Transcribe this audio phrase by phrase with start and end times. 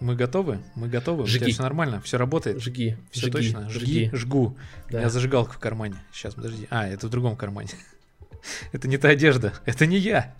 [0.00, 0.60] Мы готовы?
[0.74, 1.26] Мы готовы?
[1.26, 1.36] Жги.
[1.36, 2.00] У тебя все нормально?
[2.00, 2.62] Все работает?
[2.62, 2.96] Жги.
[3.10, 3.68] Все жги, точно?
[3.68, 4.10] Жги, Жги.
[4.16, 4.56] жгу.
[4.88, 4.98] Да.
[4.98, 5.96] меня зажигалка в кармане.
[6.12, 6.66] Сейчас, подожди.
[6.70, 7.70] А, это в другом кармане.
[8.72, 9.52] Это не та одежда.
[9.66, 10.34] Это не я.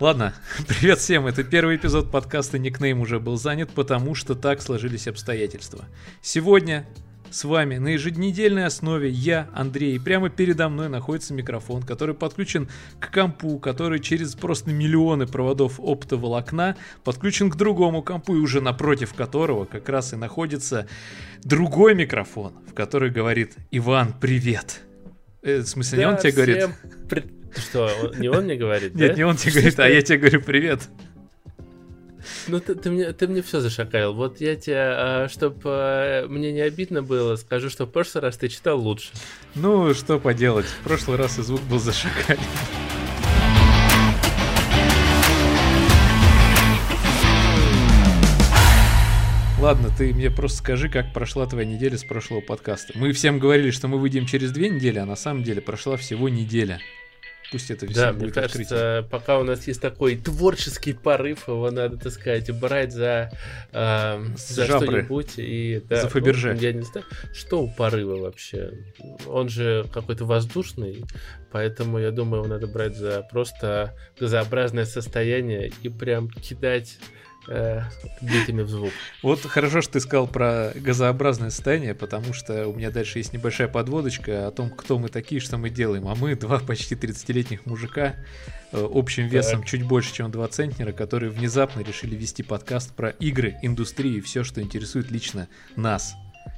[0.00, 0.34] Ладно,
[0.68, 1.26] привет всем.
[1.26, 5.86] Это первый эпизод подкаста Никнейм уже был занят, потому что так сложились обстоятельства.
[6.20, 6.84] Сегодня
[7.30, 12.68] с вами на еженедельной основе я, Андрей, и прямо передо мной находится микрофон, который подключен
[13.00, 19.14] к компу, который через просто миллионы проводов оптоволокна подключен к другому компу, и уже напротив
[19.14, 20.86] которого как раз и находится
[21.42, 24.80] другой микрофон, в который говорит «Иван, привет!»
[25.42, 26.56] Э, В смысле, не он тебе говорит?
[26.58, 26.72] всем
[27.08, 27.24] при-
[27.56, 30.88] Что, не он мне говорит, Нет, не он тебе говорит, а я тебе говорю привет.
[32.48, 34.14] Ну ты, ты мне, ты мне все зашакалил.
[34.14, 38.80] Вот я тебе, чтобы мне не обидно было, скажу, что в прошлый раз ты читал
[38.80, 39.10] лучше.
[39.54, 42.40] Ну, что поделать, в прошлый раз и звук был зашакален.
[49.60, 52.92] Ладно, ты мне просто скажи, как прошла твоя неделя с прошлого подкаста.
[52.96, 56.28] Мы всем говорили, что мы выйдем через две недели, а на самом деле прошла всего
[56.28, 56.80] неделя.
[57.54, 58.66] Пусть это Да, всем мне будет открытие.
[58.68, 63.30] кажется, пока у нас есть такой творческий порыв, его надо, так сказать, брать за,
[63.72, 65.34] э, за что-нибудь.
[65.36, 66.54] И, да, За Фаберже.
[66.54, 68.72] ну, я не знаю, что у порыва вообще.
[69.28, 71.04] Он же какой-то воздушный,
[71.52, 76.98] поэтому я думаю, его надо брать за просто газообразное состояние и прям кидать
[77.48, 77.82] э,
[78.20, 78.92] битами в звук.
[79.22, 83.68] Вот хорошо, что ты сказал про газообразное состояние, потому что у меня дальше есть небольшая
[83.68, 86.08] подводочка о том, кто мы такие, что мы делаем.
[86.08, 88.14] А мы два почти 30-летних мужика
[88.72, 89.68] э, общим весом Так.
[89.68, 94.44] чуть больше, чем 2 центнера, которые внезапно решили вести подкаст про игры, индустрию и все,
[94.44, 96.14] что интересует лично нас.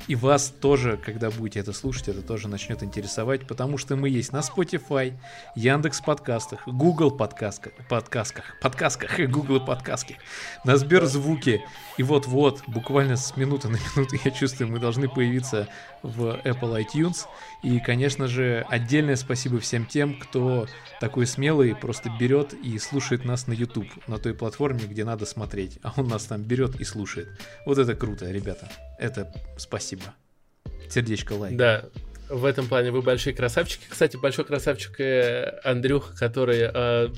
[0.08, 4.32] И вас тоже, когда будете это слушать, это тоже начнет интересовать, потому что мы есть
[4.32, 5.14] на Spotify,
[5.56, 10.16] Яндекс подкастах, Google подкастках, подкастках и Google подкастах,
[10.64, 11.64] на Сберзвуке.
[11.96, 15.68] И вот-вот, буквально с минуты на минуту, я чувствую, мы должны появиться
[16.02, 17.26] в Apple iTunes.
[17.62, 20.66] И, конечно же, отдельное спасибо всем тем, кто
[21.00, 25.78] такой смелый, просто берет и слушает нас на YouTube, на той платформе, где надо смотреть.
[25.82, 27.28] А он нас там берет и слушает.
[27.64, 28.68] Вот это круто, ребята.
[28.98, 30.14] Это спасибо.
[30.90, 31.56] Сердечко лайк.
[31.56, 31.86] Да,
[32.28, 33.86] в этом плане вы большие красавчики.
[33.88, 37.08] Кстати, большой красавчик э, Андрюха, который э,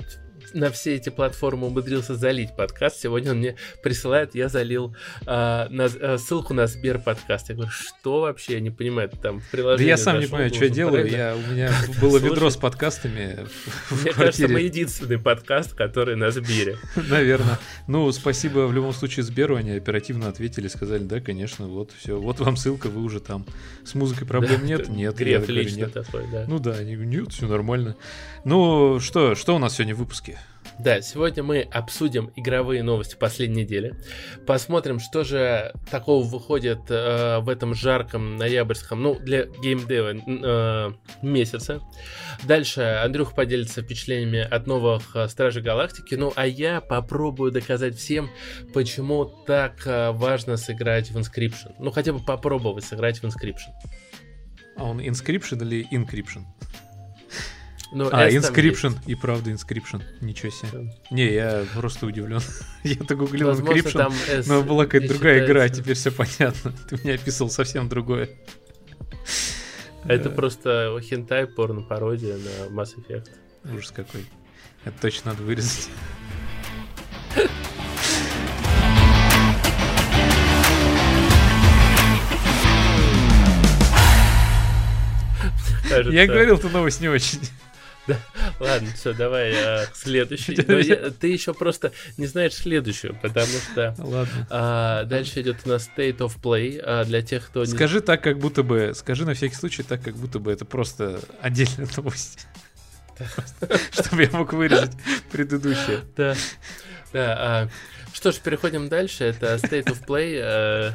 [0.55, 3.01] на все эти платформы умудрился залить подкаст.
[3.01, 7.49] Сегодня он мне присылает, я залил э, на- э, ссылку на Сбер подкаст.
[7.49, 8.55] Я говорю, что вообще?
[8.55, 11.11] Я не понимаю, там в Да я сам не понимаю, что я делаю.
[11.11, 13.39] Я, у меня было ведро с подкастами
[13.91, 16.79] Мне кажется, мы единственный подкаст, который на Сбере.
[16.97, 17.59] Наверное.
[17.87, 22.41] Ну, спасибо в любом случае Сберу, они оперативно ответили, сказали, да, конечно, вот все, вот
[22.41, 23.47] вам ссылка, вы уже там.
[23.85, 24.89] С музыкой проблем нет?
[24.89, 25.17] Нет.
[25.17, 26.45] Греф лично такой, да.
[26.47, 27.97] Ну да, нет, все нормально.
[28.45, 30.38] Ну, что, что у нас сегодня в выпуске?
[30.79, 33.95] Да, сегодня мы обсудим игровые новости последней недели.
[34.47, 41.81] Посмотрим, что же такого выходит э, в этом жарком ноябрьском, ну, для геймдева э, месяца.
[42.45, 46.15] Дальше Андрюх поделится впечатлениями от новых э, Стражей Галактики.
[46.15, 48.31] Ну, а я попробую доказать всем,
[48.73, 51.75] почему так э, важно сыграть в Inscription.
[51.81, 53.73] Ну, хотя бы попробовать сыграть в Inscription.
[54.77, 56.45] А он Inscription или Encryption?
[57.91, 60.03] Ну, А, Inscription, и правда Inscription.
[60.21, 60.69] Ничего себе.
[60.73, 60.81] Да.
[61.11, 62.41] Не, я просто удивлен.
[62.85, 66.73] Я-то гуглил Возможно, S но была какая-то другая игра, а считается- теперь все понятно.
[66.91, 68.29] Ты мне описывал совсем другое.
[70.05, 70.31] Это Да.
[70.37, 73.29] просто хентай порно-пародия на Mass Effect.
[73.75, 74.25] Ужас какой.
[74.85, 75.89] Это точно надо вырезать.
[85.89, 86.13] Кажется.
[86.13, 87.41] Я говорил, ты новость не очень.
[88.61, 89.53] Ладно, все, давай
[89.87, 90.59] к следующей.
[90.67, 93.95] Но я- ты еще просто не знаешь следующую, потому что
[94.51, 98.39] а, дальше идет у нас State of Play а, для тех, кто Скажи так, как
[98.39, 102.47] будто бы, скажи на всякий случай так, как будто бы это просто отдельная новость.
[103.91, 104.93] Чтобы я мог вырезать
[105.31, 106.01] предыдущее.
[106.17, 106.35] Да.
[107.13, 107.69] Да, а,
[108.13, 109.25] что ж, переходим дальше.
[109.25, 110.93] Это State of Play, э,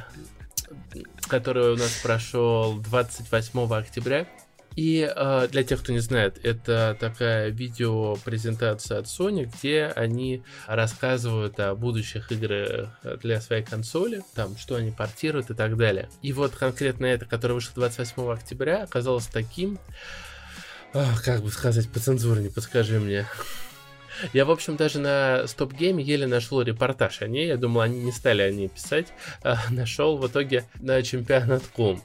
[1.27, 4.27] который у нас прошел 28 октября.
[4.75, 11.59] И э, для тех, кто не знает, это такая видеопрезентация от Sony, где они рассказывают
[11.59, 12.89] о будущих играх
[13.21, 16.09] для своей консоли, там, что они портируют и так далее.
[16.21, 19.79] И вот конкретно это, которое вышло 28 октября, оказалось таким,
[20.93, 23.25] а, как бы сказать по цензуре, не подскажи мне.
[24.33, 27.47] Я, в общем, даже на Стоп Гейме еле нашел репортаж о ней.
[27.47, 29.07] Я думал, они не стали о ней писать.
[29.41, 32.01] А, нашел в итоге на чемпионат.ком.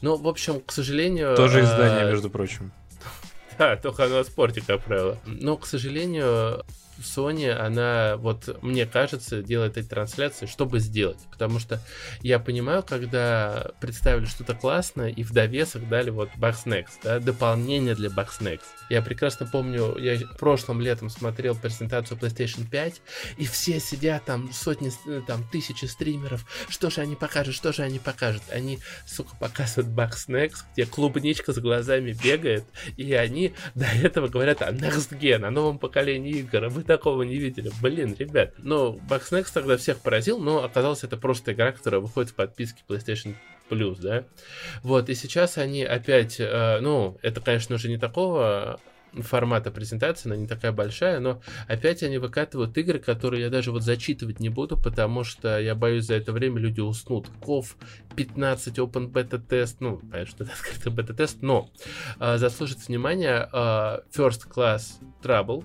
[0.00, 1.34] Ну, в общем, к сожалению...
[1.36, 2.72] Тоже а, издание, между прочим.
[3.58, 5.18] Да, только оно о спорте, как правило.
[5.26, 6.64] Но, к сожалению,
[7.00, 11.18] Sony, она, вот мне кажется, делает эти трансляции, чтобы сделать.
[11.30, 11.80] Потому что
[12.20, 17.94] я понимаю, когда представили что-то классное, и в довесок дали вот Bugs Next, да, дополнение
[17.94, 18.62] для Bugs Next.
[18.90, 23.02] Я прекрасно помню, я прошлым летом смотрел презентацию PlayStation 5,
[23.38, 24.92] и все сидят там, сотни,
[25.26, 28.42] там, тысячи стримеров, что же они покажут, что же они покажут.
[28.50, 32.64] Они, сука, показывают Bugs Next, где клубничка с глазами бегает,
[32.96, 37.22] и они до этого говорят о Next Gen, о новом поколении игр, а вы такого
[37.22, 37.70] не видели.
[37.80, 38.54] Блин, ребят.
[38.58, 42.82] Ну, Bugs Next тогда всех поразил, но оказалось это просто игра, которая выходит в подписке
[42.88, 43.34] PlayStation
[43.70, 44.24] Plus, да.
[44.82, 48.80] Вот, и сейчас они опять, э, ну, это, конечно, уже не такого
[49.20, 53.82] формата презентации, она не такая большая, но опять они выкатывают игры, которые я даже вот
[53.82, 57.28] зачитывать не буду, потому что я боюсь, за это время люди уснут.
[57.40, 57.76] Ков
[58.16, 61.70] 15 Open Beta тест, ну, понятно, что это открытый бета-тест, но
[62.18, 65.64] э, заслужит внимания э, First Class Trouble,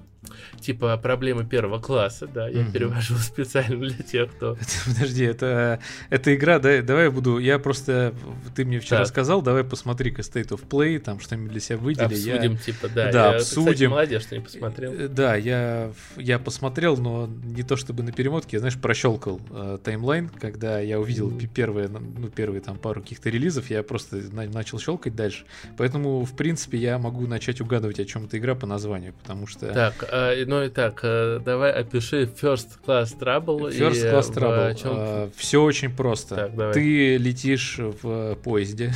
[0.59, 2.71] типа проблемы первого класса, да, я mm-hmm.
[2.71, 4.57] перевожу специально для тех, кто...
[4.85, 5.79] Подожди, это,
[6.09, 8.13] это игра, да, давай я буду, я просто,
[8.55, 9.07] ты мне вчера так.
[9.07, 12.05] сказал, давай посмотри-ка State of Play, там что-нибудь для себя выдели.
[12.05, 12.57] Обсудим, я...
[12.57, 13.11] типа, да.
[13.11, 13.71] Да, я, обсудим.
[13.71, 14.93] Кстати, молодец, что не посмотрел.
[14.93, 19.77] Э, да, я, я посмотрел, но не то чтобы на перемотке, я, знаешь, прощелкал э,
[19.83, 21.49] таймлайн, когда я увидел mm-hmm.
[21.53, 25.45] первые, ну, первые там пару каких-то релизов, я просто на, начал щелкать дальше,
[25.77, 29.71] поэтому, в принципе, я могу начать угадывать, о чем эта игра по названию, потому что...
[29.73, 33.71] Так, э, ну и так, э, давай опиши First Class Trouble.
[33.71, 34.75] First и Class Trouble.
[34.81, 34.91] Чем...
[34.91, 36.35] Uh, все очень просто.
[36.35, 38.93] Так, Ты летишь в поезде.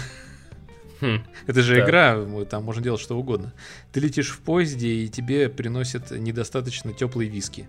[1.00, 1.24] Хм.
[1.48, 1.88] Это же так.
[1.88, 3.54] игра, там можно делать что угодно.
[3.92, 7.68] Ты летишь в поезде, и тебе приносят недостаточно теплые виски.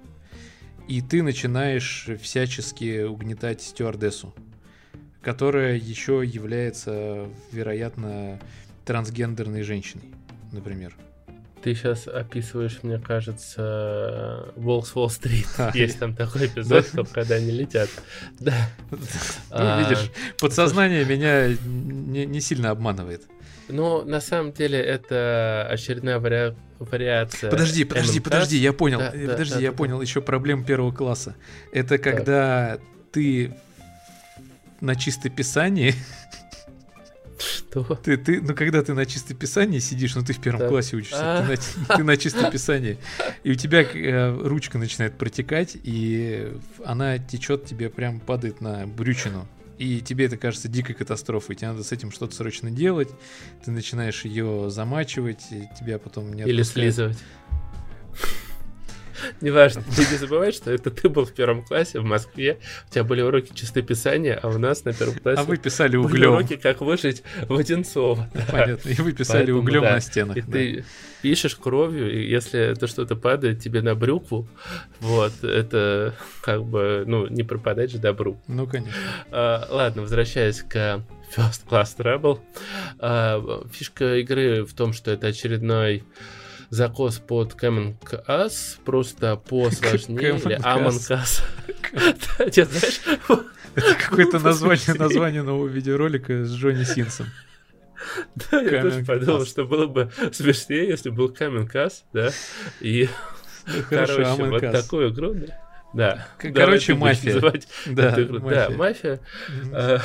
[0.89, 4.35] И ты начинаешь всячески угнетать стюардессу,
[5.23, 8.41] которая еще является, вероятно,
[8.85, 10.11] трансгендерной женщиной,
[10.51, 10.97] например.
[11.63, 15.47] Ты сейчас описываешь, мне кажется, Wall Street.
[15.59, 17.89] А, Есть там такой эпизод, когда они летят.
[18.41, 18.55] Да.
[18.91, 23.23] Ну, видишь, а, подсознание меня не сильно обманывает.
[23.69, 26.55] Ну, на самом деле, это очередная вариа...
[26.79, 27.51] вариация.
[27.51, 28.25] Подожди, подожди, ММК.
[28.25, 28.99] подожди, я понял.
[28.99, 30.03] Да, подожди, да, я да, понял да.
[30.03, 31.37] еще проблему первого класса.
[31.73, 32.81] Это когда так.
[33.13, 33.57] ты
[34.81, 35.95] на чистописании
[37.43, 37.83] Что?
[38.03, 40.69] Ты, ты, ну, когда ты на чистописании сидишь, ну, ты в первом так.
[40.71, 41.43] классе учишься, а?
[41.43, 42.99] ты, на, ты на чистописании,
[43.43, 46.53] и у тебя э, ручка начинает протекать, и
[46.85, 49.47] она течет, тебе прям падает на брючину.
[49.79, 53.09] И тебе это кажется дикой катастрофой, тебе надо с этим что-то срочно делать,
[53.65, 57.19] ты начинаешь ее замачивать, и тебя потом не Или слизывать.
[59.41, 62.59] Неважно, ты не забывай, что это ты был в первом классе в Москве,
[62.89, 66.33] у тебя были уроки чистописания, а у нас на первом классе а вы писали углем.
[66.33, 68.29] уроки, как выжить Воденцова.
[68.43, 68.45] Да.
[68.51, 69.93] Понятно, и вы писали Поэтому, углем да.
[69.93, 70.37] на стенах.
[70.37, 70.53] И да.
[70.53, 70.85] ты
[71.23, 74.49] пишешь кровью, и если это что-то падает тебе на брюкву,
[75.01, 78.41] вот, это как бы, ну, не пропадать же добру.
[78.49, 78.99] Ну, конечно.
[79.31, 81.05] А, ладно, возвращаясь к
[81.35, 82.41] First Class Trouble.
[82.99, 86.05] А, фишка игры в том, что это очередной
[86.73, 87.97] закос под Common
[88.27, 91.43] Us, просто по сложнее, или Among Us.
[92.65, 93.01] знаешь...
[93.75, 97.27] Это какое-то название, название нового видеоролика с Джонни Синсом.
[98.35, 102.31] Да, я тоже подумал, что было бы смешнее, если был Камен Касс, да,
[102.81, 103.09] и,
[103.67, 105.59] ну, короче, вот такую игру, да.
[105.95, 106.29] Да.
[106.39, 107.39] Короче, мафия.
[107.87, 109.21] Да, да, мафия.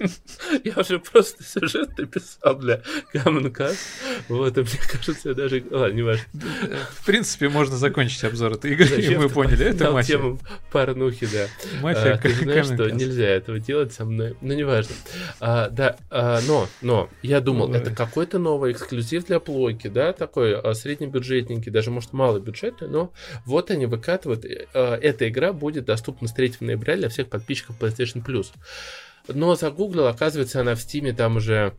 [0.64, 2.82] Я уже просто сюжет написал для
[3.14, 3.78] Common Cast.
[4.28, 5.62] Вот, и мне кажется, я даже...
[5.70, 6.24] Ладно, не важно.
[6.92, 10.16] В принципе, можно закончить обзор этой игры, и мы поняли, это мафия.
[10.16, 10.38] тему
[10.72, 11.46] порнухи, да.
[11.82, 14.36] Мафия, а, Ты знаешь, что нельзя этого делать со мной.
[14.40, 14.94] Ну, неважно.
[15.40, 20.58] А, да, а, но, но, я думал, это какой-то новый эксклюзив для плойки, да, такой
[20.58, 23.12] а, среднебюджетненький, даже, может, малый бюджетный, но
[23.44, 24.44] вот они выкатывают.
[24.74, 28.48] А, эта игра будет доступна с 3 ноября для всех подписчиков PlayStation Plus.
[29.28, 31.74] Но загуглил, оказывается, она в Стиме там уже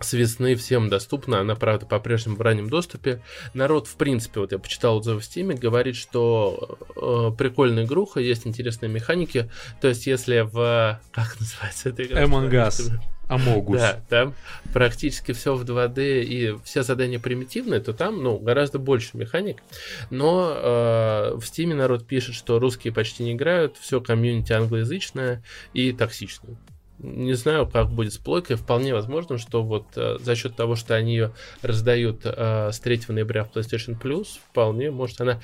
[0.00, 3.22] с весны всем доступна, она, правда, по-прежнему в раннем доступе.
[3.54, 8.46] Народ, в принципе, вот я почитал отзывы в Стиме, говорит, что э, прикольная игруха, есть
[8.46, 9.50] интересные механики.
[9.80, 11.00] То есть, если в...
[11.12, 12.22] Как называется эта игра?
[12.24, 12.92] Among Us.
[13.28, 13.80] Амогус.
[13.80, 14.34] Да, там
[14.72, 19.62] практически все в 2D и все задания примитивные, то там, ну, гораздо больше механик.
[20.10, 25.92] Но э, в Steam народ пишет, что русские почти не играют, все комьюнити англоязычное и
[25.92, 26.56] токсичное.
[26.98, 28.56] Не знаю, как будет с плойкой.
[28.56, 33.02] Вполне возможно, что вот э, за счет того, что они ее раздают э, с 3
[33.08, 35.40] ноября в PlayStation Plus, вполне может она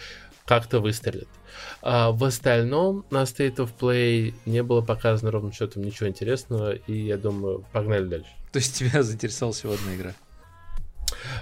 [0.46, 1.28] как-то выстрелит.
[1.82, 6.92] А в остальном на State of Play не было показано ровным счетом ничего интересного, и
[6.92, 8.30] я думаю, погнали дальше.
[8.52, 10.14] То есть тебя заинтересовала всего одна игра?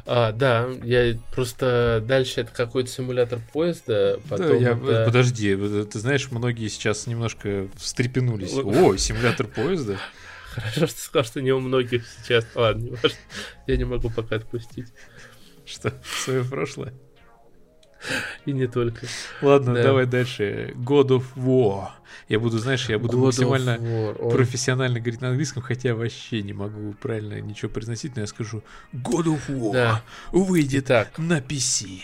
[0.07, 4.19] А, да, я просто дальше это какой-то симулятор поезда.
[4.29, 5.05] Потом да, я, это...
[5.07, 8.55] Подожди, ты знаешь, многие сейчас немножко встрепенулись.
[8.55, 9.99] О, симулятор поезда.
[10.55, 12.47] Хорошо, что ты сказал, что не у многих сейчас.
[12.55, 13.19] Ладно, не важно.
[13.67, 14.87] Я не могу пока отпустить.
[15.65, 15.93] Что,
[16.25, 16.95] свое прошлое?
[18.47, 19.07] И не только.
[19.43, 19.83] Ладно, да.
[19.83, 20.73] давай дальше.
[20.77, 21.89] God of War.
[22.29, 26.93] Я буду, знаешь, я буду God максимально профессионально говорить на английском, хотя вообще не могу
[26.95, 28.63] правильно ничего произносить, но я скажу
[28.93, 30.03] God of War да.
[30.33, 31.19] выйдет Итак.
[31.19, 32.03] на PC.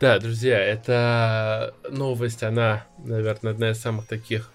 [0.00, 4.50] Да, друзья, это новость, она, наверное, одна из самых таких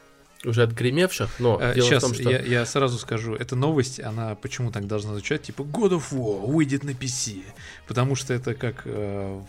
[0.46, 2.30] уже отгремевших, но а, дело сейчас в том, что...
[2.30, 6.46] я, я сразу скажу, эта новость, она почему так должна звучать, типа God of War
[6.46, 7.44] выйдет на PC,
[7.88, 9.42] потому что это как э,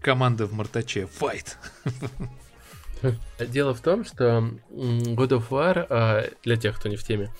[0.00, 1.56] команда в Мартаче, fight.
[3.40, 7.30] Дело в том, что God of War, а, для тех, кто не в теме,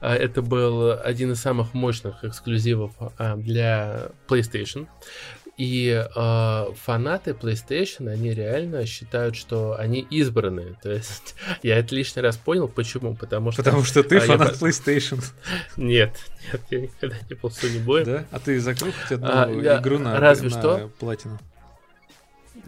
[0.00, 2.92] а, это был один из самых мощных эксклюзивов
[3.36, 4.86] для PlayStation.
[5.58, 10.76] И э, фанаты PlayStation, они реально считают, что они избранные.
[10.82, 11.34] То есть
[11.64, 13.16] я это лишний раз понял, почему.
[13.16, 13.64] Потому что...
[13.64, 14.68] Потому что ты а, фанат я...
[14.68, 15.22] PlayStation.
[15.76, 16.16] Нет,
[16.52, 18.04] нет, я никогда не был Sony боем.
[18.06, 18.24] Да?
[18.30, 19.80] А ты закрыл хоть одну а, я...
[19.80, 20.90] игру на, Разве на что?
[21.00, 21.38] платину?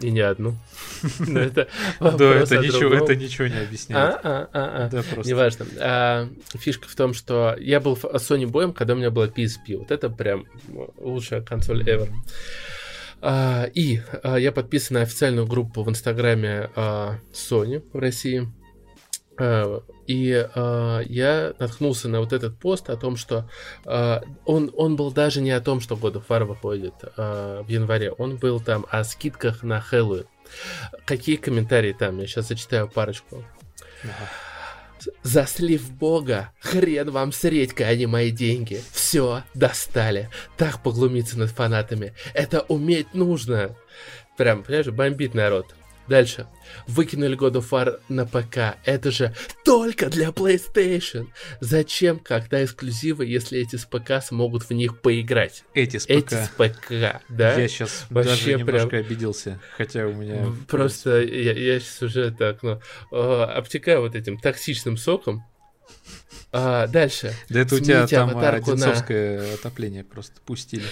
[0.01, 0.57] И не одну.
[1.19, 1.67] Но это
[1.99, 4.19] да, это ничего, это ничего не объясняет.
[4.23, 4.89] А, а.
[4.89, 5.29] Да, просто.
[5.29, 6.29] Неважно.
[6.55, 9.77] Фишка в том, что я был Sony боем, когда у меня была PSP.
[9.77, 10.45] Вот это прям
[10.97, 12.09] лучшая консоль ever.
[13.21, 18.47] А, и а, я подписан на официальную группу в Инстаграме а, Sony в России.
[20.07, 23.49] И а, я наткнулся на вот этот пост о том, что
[23.85, 27.69] а, он, он был даже не о том, что God of War выходит а, в
[27.69, 28.11] январе.
[28.11, 30.25] Он был там о скидках на Хэллоуин.
[31.05, 32.19] Какие комментарии там?
[32.19, 33.43] Я сейчас зачитаю парочку.
[34.03, 34.50] Ага.
[35.23, 38.81] Заслив бога, хрен вам с редькой, а не мои деньги.
[38.91, 40.29] Все, достали.
[40.57, 42.13] Так поглумиться над фанатами.
[42.33, 43.75] Это уметь нужно.
[44.37, 45.75] Прям, понимаешь, бомбит народ.
[46.11, 46.45] Дальше.
[46.87, 48.77] Выкинули God of War на ПК.
[48.83, 51.29] Это же только для PlayStation.
[51.61, 55.63] Зачем, когда эксклюзивы, если эти с ПК смогут в них поиграть?
[55.73, 56.11] Эти с ПК.
[56.11, 57.53] Эти с ПК, да?
[57.53, 59.05] Я сейчас Вообще даже немножко прям...
[59.05, 60.47] обиделся, хотя у меня...
[60.67, 65.45] Просто я, я сейчас уже так, ну, обтекаю вот этим токсичным соком.
[66.51, 67.33] А, дальше.
[67.47, 69.53] Да это у тебя там одинцовское на...
[69.53, 70.83] отопление просто пустили.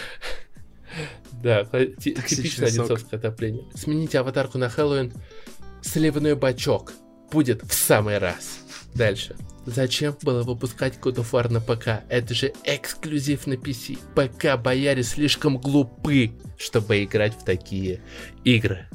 [1.32, 3.66] Да, типичное одинцовское отопление.
[3.76, 5.14] Смените аватарку на Хэллоуин.
[5.82, 6.94] Сливной бачок
[7.32, 8.60] будет в самый раз.
[8.94, 9.36] Дальше.
[9.66, 12.04] Зачем было выпускать God of War на ПК?
[12.10, 14.00] Это же эксклюзив на PC.
[14.16, 18.02] ПК бояре слишком глупы, чтобы играть в такие
[18.44, 18.88] игры.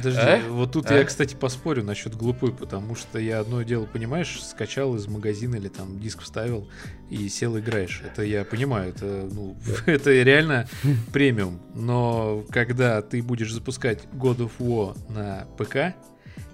[0.00, 0.48] Подожди, а?
[0.48, 0.94] вот тут а?
[0.94, 5.68] я, кстати, поспорю насчет глупой, потому что я одно дело, понимаешь, скачал из магазина или
[5.68, 6.68] там диск вставил
[7.10, 8.00] и сел играешь.
[8.02, 10.66] Это я понимаю, это, ну, это реально
[11.12, 11.60] премиум.
[11.74, 15.94] Но когда ты будешь запускать God of War на ПК,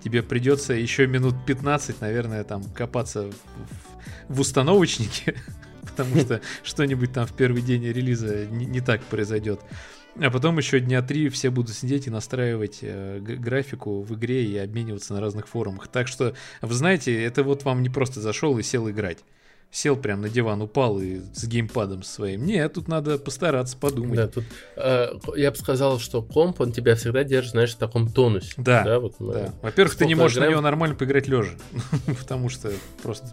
[0.03, 5.37] тебе придется еще минут 15, наверное, там копаться в, в установочнике,
[5.83, 9.61] потому что что-нибудь там в первый день релиза не, не так произойдет.
[10.21, 14.57] А потом еще дня три все будут сидеть и настраивать э, графику в игре и
[14.57, 15.89] обмениваться на разных форумах.
[15.89, 19.19] Так что, вы знаете, это вот вам не просто зашел и сел играть.
[19.71, 22.47] Сел прям на диван, упал и с геймпадом своим.
[22.47, 24.17] Нет, тут надо постараться подумать.
[24.17, 24.45] Да, тут
[24.77, 28.55] э, я бы сказал, что комп, он тебя всегда держит, знаешь, в таком тонусе.
[28.57, 29.53] Да, да, вот да.
[29.61, 30.53] Во-первых, ты не можешь играем...
[30.53, 31.53] на него нормально поиграть лежа,
[32.19, 33.27] потому что просто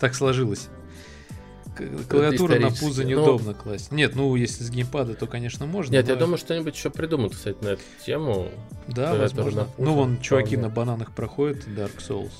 [0.00, 0.68] так сложилось
[2.08, 3.54] клавиатуру на пузо ну, неудобно но...
[3.54, 3.92] класть.
[3.92, 5.92] Нет, ну если с геймпада, то, конечно, можно.
[5.92, 6.12] Нет, но...
[6.12, 8.48] я думаю, что-нибудь еще придумают, кстати, на эту тему.
[8.88, 9.68] Да, возможно.
[9.78, 12.32] Ну, вон чуваки на бананах проходят Dark Souls.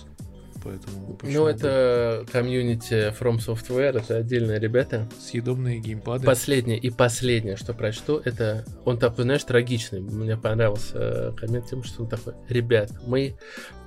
[0.65, 5.07] Поэтому ну, это комьюнити From Software, это отдельные ребята.
[5.21, 6.25] Съедобные геймпады.
[6.25, 10.01] Последнее и последнее, что прочту, это он такой, знаешь, трагичный.
[10.01, 12.33] Мне понравился э, коммент тем, что он такой.
[12.49, 13.37] Ребят, мы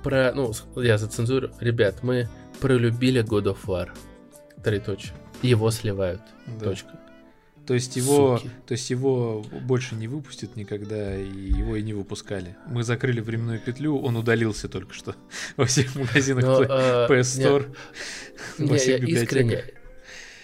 [0.04, 0.32] про...
[0.32, 1.50] Ну, я за цензуру.
[1.58, 2.28] Ребят, мы
[2.60, 3.88] пролюбили God of War.
[4.62, 6.22] Три точки его сливают.
[6.46, 6.66] Да.
[6.66, 6.98] Точка.
[7.68, 8.50] То есть его, Суки.
[8.66, 12.56] то есть его больше не выпустят никогда, и его и не выпускали.
[12.66, 15.14] Мы закрыли временную петлю, он удалился только что
[15.58, 17.76] во всех магазинах Но, PS э, Store,
[18.56, 19.64] не, во всех я искренне,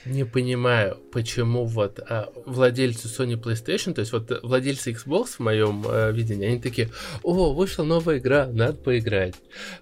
[0.05, 5.85] не понимаю, почему вот а, владельцы Sony PlayStation, то есть вот владельцы Xbox в моем
[5.87, 6.91] а, видении, они такие,
[7.23, 9.35] о, вышла новая игра, надо поиграть.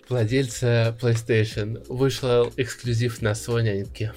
[0.08, 4.14] Владельцы PlayStation, вышел эксклюзив на Sony, они такие,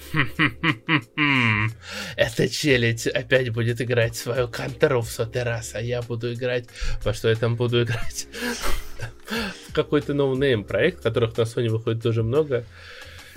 [2.16, 6.66] эта челядь опять будет играть свою контору в сотый раз, а я буду играть,
[7.02, 8.28] во что я там буду играть?
[9.72, 12.64] Какой-то no-name проект, которых на Sony выходит тоже много.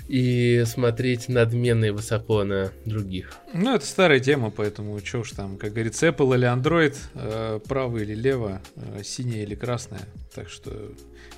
[0.09, 3.31] И смотреть надменно и высоко на других.
[3.53, 7.97] Ну, это старая тема, поэтому что уж там, как говорится, Apple или Android, э, право
[7.99, 10.01] или лево, э, синее или красное.
[10.33, 10.71] Так что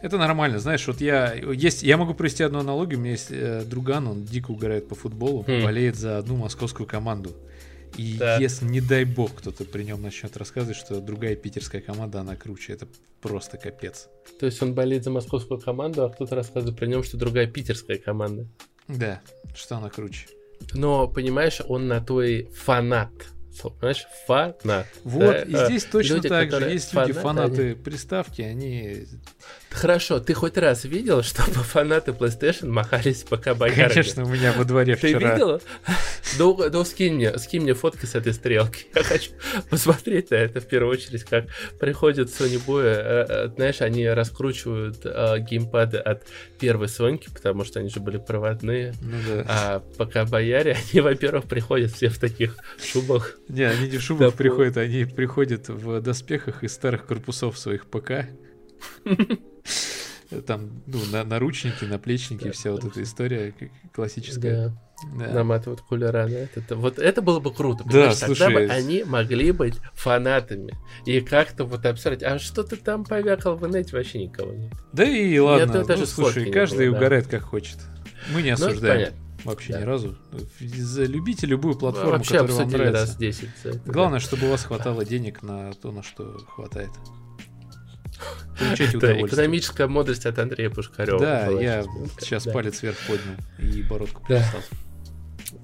[0.02, 0.60] это нормально.
[0.60, 2.98] Знаешь, вот я есть, я могу привести одну аналогию.
[2.98, 5.64] У меня есть э, друган, он дико угорает по футболу, Хм.
[5.64, 7.36] болеет за одну московскую команду.
[7.98, 8.40] И Так.
[8.42, 12.74] если, не дай бог, кто-то при нем начнет рассказывать, что другая питерская команда, она круче,
[12.74, 12.88] это
[13.22, 14.08] просто капец.
[14.40, 17.98] То есть он болеет за московскую команду, а кто-то рассказывает про нем, что другая питерская
[17.98, 18.48] команда.
[18.88, 19.22] Да,
[19.56, 20.28] что она круче.
[20.74, 23.12] Но, понимаешь, он на той фанат.
[23.62, 24.88] Понимаешь, фанат.
[25.04, 26.70] Вот, Да, и здесь точно люди, так же.
[26.70, 29.06] Есть люди, фанаты, фанаты приставки, они
[29.74, 33.88] Хорошо, ты хоть раз видел, чтобы фанаты PlayStation махались пока боярами?
[33.90, 35.34] Конечно, у меня во дворе Ты вчера.
[35.34, 35.62] видела?
[36.38, 38.86] Ну, ну, скинь мне, скинь мне фотки с этой стрелки.
[38.94, 39.32] Я хочу
[39.70, 41.46] посмотреть на это в первую очередь, как
[41.80, 46.24] приходят Sony Boy, э, э, знаешь, они раскручивают э, геймпады от
[46.60, 48.94] первой Соньки, потому что они же были проводные.
[49.02, 49.46] Ну да.
[49.48, 53.38] А пока бояре, они, во-первых, приходят все в таких шубах.
[53.48, 57.58] Не, они не в Да, шубах пол- приходят, они приходят в доспехах из старых корпусов
[57.58, 58.26] своих ПК.
[60.48, 63.54] Там, ну, на, наручники, наплечники, вся вот эта история
[63.94, 64.70] классическая.
[64.70, 65.34] Да, Да.
[65.34, 66.76] наматывают кулера на это.
[66.76, 67.84] Вот это было бы круто.
[67.84, 68.18] Да, понимаешь?
[68.18, 70.78] Тогда слушай, бы они могли быть фанатами.
[71.06, 74.72] И как-то вот обсуждать, а что ты там повякал в инете, вообще никого нет.
[74.94, 76.98] Да и ладно, даже ну, слушай, сфотки не каждый было, да.
[77.00, 77.78] угорает как хочет.
[78.34, 79.18] Мы не Ну, осуждаем понятно.
[79.44, 79.82] вообще Да.
[79.82, 80.18] ни разу.
[80.62, 83.02] Любите любую платформу, Вообще которая вам нравится.
[83.02, 83.50] раз 10.
[83.64, 83.92] за это, да.
[83.92, 86.92] Главное, чтобы у вас хватало денег на то, на что хватает.
[88.58, 89.28] Получайте удовольствие.
[89.28, 91.20] экономическая мудрость от Андрея Пушкарева.
[91.20, 91.84] Да, я
[92.20, 94.62] сейчас палец вверх поднял и бородку перестал.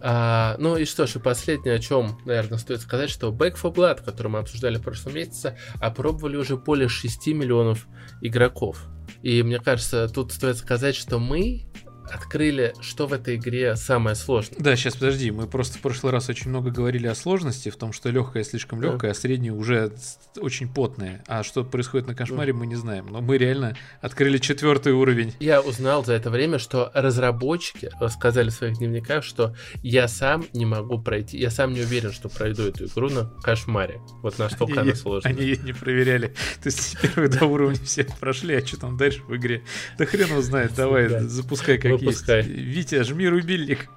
[0.01, 3.73] А, ну и что ж, и последнее, о чем, наверное, стоит сказать, что Back for
[3.73, 7.87] Blood, который мы обсуждали в прошлом месяце, опробовали уже более 6 миллионов
[8.21, 8.85] игроков.
[9.21, 11.63] И мне кажется, тут стоит сказать, что мы
[12.11, 14.59] открыли, что в этой игре самое сложное.
[14.59, 17.93] Да, сейчас подожди, мы просто в прошлый раз очень много говорили о сложности, в том,
[17.93, 18.87] что легкая слишком Да.
[18.91, 19.91] легкая, а средняя уже
[20.37, 21.23] очень потная.
[21.27, 23.07] А что происходит на кошмаре, мы не знаем.
[23.07, 25.33] Но мы реально открыли четвертый уровень.
[25.39, 30.65] Я узнал за это время, что разработчики сказали в своих дневниках, что я сам не
[30.65, 33.99] могу пройти, я сам не уверен, что пройду эту игру на кошмаре.
[34.21, 35.31] Вот настолько Они, она сложная.
[35.33, 36.27] они ее не проверяли.
[36.61, 39.63] То есть первые два уровня все прошли, а что там дальше в игре?
[39.97, 41.21] Да хрен его знает, давай, Да.
[41.27, 42.37] запускай как Выпускай.
[42.37, 42.49] есть.
[42.49, 43.89] Витя, жми рубильник.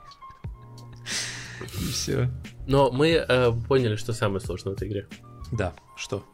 [1.80, 2.30] И все.
[2.66, 5.06] Но мы э, поняли, что самое сложное в этой игре.
[5.52, 6.24] Да, что?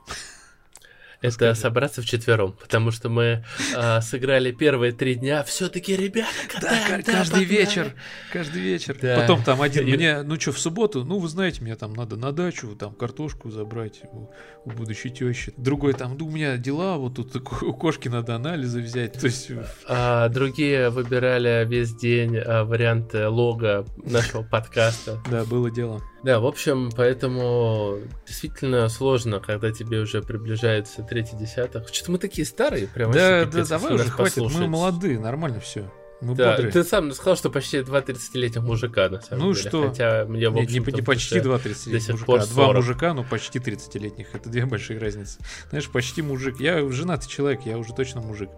[1.23, 5.43] Это собраться вчетвером, потому что мы э, сыграли первые три дня.
[5.45, 7.61] Все-таки, ребята, Да, катаем, ка- каждый погнали.
[7.61, 7.95] вечер,
[8.33, 8.97] каждый вечер.
[9.01, 9.17] Да.
[9.21, 12.17] Потом там один, И- мне, ну что, в субботу, ну вы знаете, мне там надо
[12.17, 14.31] на дачу, там картошку забрать у,
[14.65, 15.53] у будущей тещи.
[15.57, 19.15] Другой там, ну у меня дела, вот тут у кошки надо анализы взять.
[19.15, 19.51] То есть,
[19.89, 25.21] А другие выбирали весь день а, варианты лога нашего подкаста.
[25.31, 26.03] да, было дело.
[26.23, 31.89] Да, в общем, поэтому действительно сложно, когда тебе уже приближается третий десяток.
[31.89, 35.91] Что-то мы такие старые, прям Да, да, пипец, давай уже хватит, мы молодые, нормально все.
[36.21, 36.73] Мы Да, бодрые.
[36.73, 39.69] ты сам сказал, что почти два 30-летних мужика, на самом Ну деле.
[39.69, 39.89] что?
[39.89, 42.65] Хотя мне, в Не, не, не почти два 30 до сих мужика, пор а два
[42.67, 42.77] 40.
[42.77, 44.27] мужика, ну почти 30-летних.
[44.35, 45.39] Это две большие разницы.
[45.71, 46.61] Знаешь, почти мужик.
[46.61, 48.51] Я женатый человек, я уже точно мужик.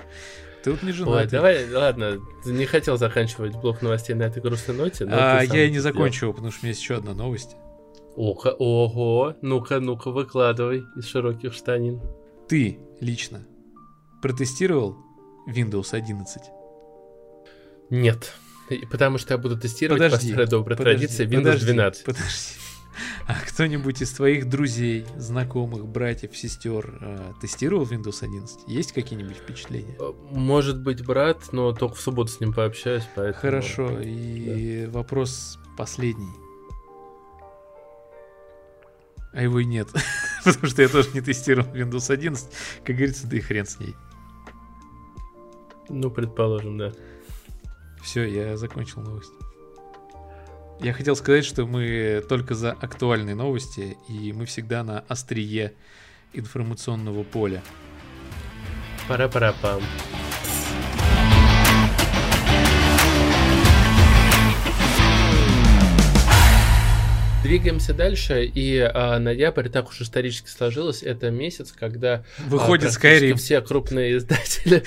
[0.65, 1.31] Ты вот не Ой, женатый.
[1.31, 5.05] давай, ладно, не хотел заканчивать блок новостей на этой грустной ноте.
[5.05, 7.55] но А, я и не закончил, потому что у меня есть еще одна новость.
[8.17, 12.01] Ого, ого, ну-ка, ну-ка, выкладывай из широких штанин.
[12.49, 13.47] Ты лично
[14.23, 14.97] протестировал
[15.47, 16.43] Windows 11?
[17.91, 18.35] Нет,
[18.91, 22.05] потому что я буду тестировать по Подожди, старой доброй Подожди, традиции Windows подожди, 12.
[22.05, 22.29] Подожди.
[23.27, 28.61] А кто-нибудь из твоих друзей, знакомых, братьев, сестер э, тестировал Windows 11?
[28.67, 29.95] Есть какие-нибудь впечатления?
[30.01, 33.41] Э, Может быть, брат, но только в субботу с ним пообщаюсь, поэтому...
[33.41, 36.48] Хорошо, и вопрос последний.
[39.33, 39.89] А его и нет.
[40.45, 42.49] Потому что я тоже не тестировал Windows 11.
[42.85, 43.95] Как говорится, да и хрен с ней.
[45.89, 46.93] Ну, предположим, да.
[48.03, 49.33] Все, я закончил новость.
[50.81, 55.75] Я хотел сказать, что мы только за актуальные новости, и мы всегда на острие
[56.33, 57.63] информационного поля.
[59.09, 59.83] Пара-пара-пам.
[67.49, 71.03] Двигаемся дальше, и а, ноябрь так уж исторически сложилось.
[71.03, 73.37] Это месяц, когда а, Выходит практически Skyrim.
[73.37, 74.83] все крупные издатели...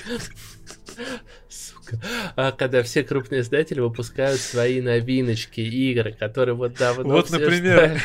[1.92, 2.32] Сука.
[2.36, 7.76] а, когда все крупные издатели выпускают свои новиночки, игры, которые вот давно Вот, все например.
[7.76, 8.00] ждали,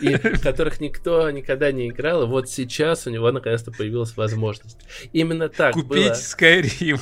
[0.00, 4.78] и в которых никто никогда не играл, и вот сейчас у него наконец-то появилась возможность.
[5.12, 6.12] Именно так Купить было.
[6.12, 7.00] Skyrim.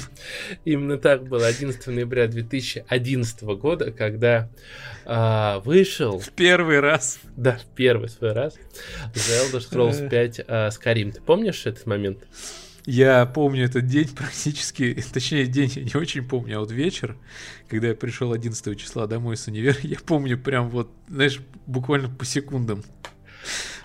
[0.65, 4.49] Именно так было 11 ноября 2011 года, когда
[5.05, 7.19] а, вышел, В первый раз.
[7.37, 8.55] да, в первый свой раз,
[9.15, 11.13] The Elder Scrolls 5 а, Skyrim.
[11.13, 12.19] Ты помнишь этот момент?
[12.87, 17.16] Я помню этот день практически, точнее день я не очень помню, а вот вечер,
[17.68, 22.25] когда я пришел 11 числа домой с универа, я помню прям вот, знаешь, буквально по
[22.25, 22.83] секундам.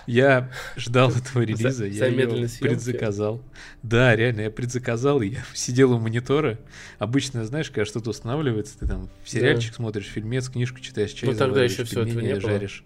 [0.07, 2.67] Я ждал этого релиза, я замедленной ее съемки.
[2.73, 3.43] предзаказал.
[3.83, 6.59] Да, реально, я предзаказал, и я сидел у монитора.
[6.99, 11.63] Обычно, знаешь, когда что-то устанавливается, ты там сериальчик смотришь, фильмец, книжку читаешь, чай Ну тогда
[11.63, 12.41] еще все этого не было.
[12.41, 12.83] жаришь.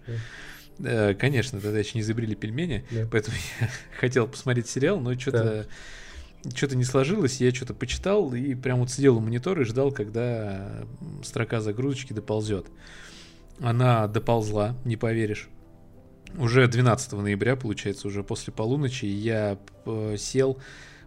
[0.78, 3.08] Э, Конечно, тогда еще не изобрели пельмени, Да.
[3.10, 5.66] поэтому я хотел посмотреть сериал, но что-то
[6.54, 10.84] что-то не сложилось, я что-то почитал и прям вот сидел у монитора и ждал, когда
[11.22, 12.66] строка загрузочки доползет.
[13.60, 15.48] Она доползла, не поверишь.
[16.36, 20.58] Уже 12 ноября, получается, уже после полуночи, я э, сел,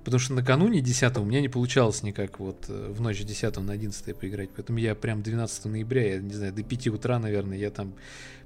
[0.04, 3.58] потому что накануне 10 у меня не получалось никак вот э, в ночь с 10
[3.58, 7.58] на 11 поиграть, поэтому я прям 12 ноября, я не знаю, до 5 утра, наверное,
[7.58, 7.94] я там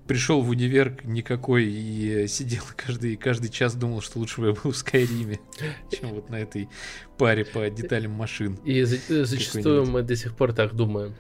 [0.07, 4.53] пришел в универ никакой и э, сидел каждый, каждый час думал, что лучше бы я
[4.53, 5.39] был в Скайриме,
[5.91, 6.69] чем вот на этой
[7.17, 8.59] паре по деталям машин.
[8.65, 11.15] И э, зачастую мы до сих пор так думаем.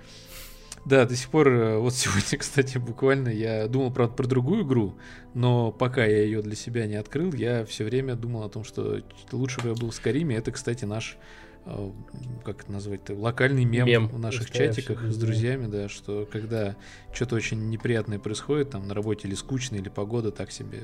[0.85, 4.97] Да, до сих пор, э, вот сегодня, кстати, буквально я думал, правда, про другую игру,
[5.33, 9.01] но пока я ее для себя не открыл, я все время думал о том, что
[9.31, 10.35] лучше бы я был в Скариме.
[10.35, 11.17] Это, кстати, наш,
[12.43, 16.75] как это назвать-то, локальный мем, Мем, в наших чатиках с друзьями, да, что когда
[17.13, 20.79] что-то очень неприятное происходит, там, на работе или скучно, или погода так себе,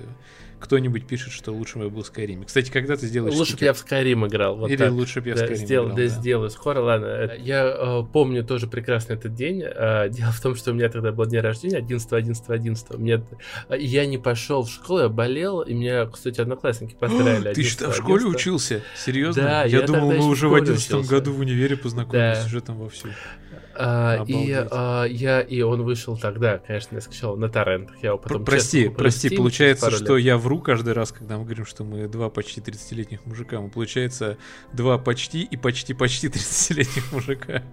[0.60, 2.46] кто-нибудь пишет, что лучше бы я был в Скариме.
[2.46, 4.58] Кстати, когда ты сделаешь Лучше бы я в Skyrim играл.
[4.58, 4.92] Вот Или так.
[4.92, 6.08] лучше бы я в Да, Skyrim сделал, играл, да, да.
[6.10, 7.06] сделаю скоро, ладно.
[7.06, 9.64] Э, Я э, помню тоже прекрасно этот день.
[9.66, 13.24] Э, дело в том, что у меня тогда был день рождения, 11 11 11 Мне,
[13.70, 17.54] э, я не пошел в школу, я болел, и меня, кстати, одноклассники поздравили.
[17.54, 18.30] Ты что, в 11-го, школе 11-го.
[18.32, 18.82] учился?
[18.98, 19.42] Серьезно?
[19.44, 21.10] Да, я, я думал, мы в уже в школе 11 учился.
[21.10, 22.46] году в универе познакомились Да.
[22.46, 23.08] уже там вовсю.
[23.82, 27.96] А, и а, я и он вышел тогда, конечно, я скачал на торрентах.
[28.04, 30.26] Я его потом Пр- прости, честно прости, Steam получается, что лет.
[30.26, 33.62] я вру каждый раз, когда мы говорим, что мы два почти 30-летних мужика.
[33.62, 34.38] Мы, получается,
[34.74, 37.64] два почти и почти-почти 30-летних мужика.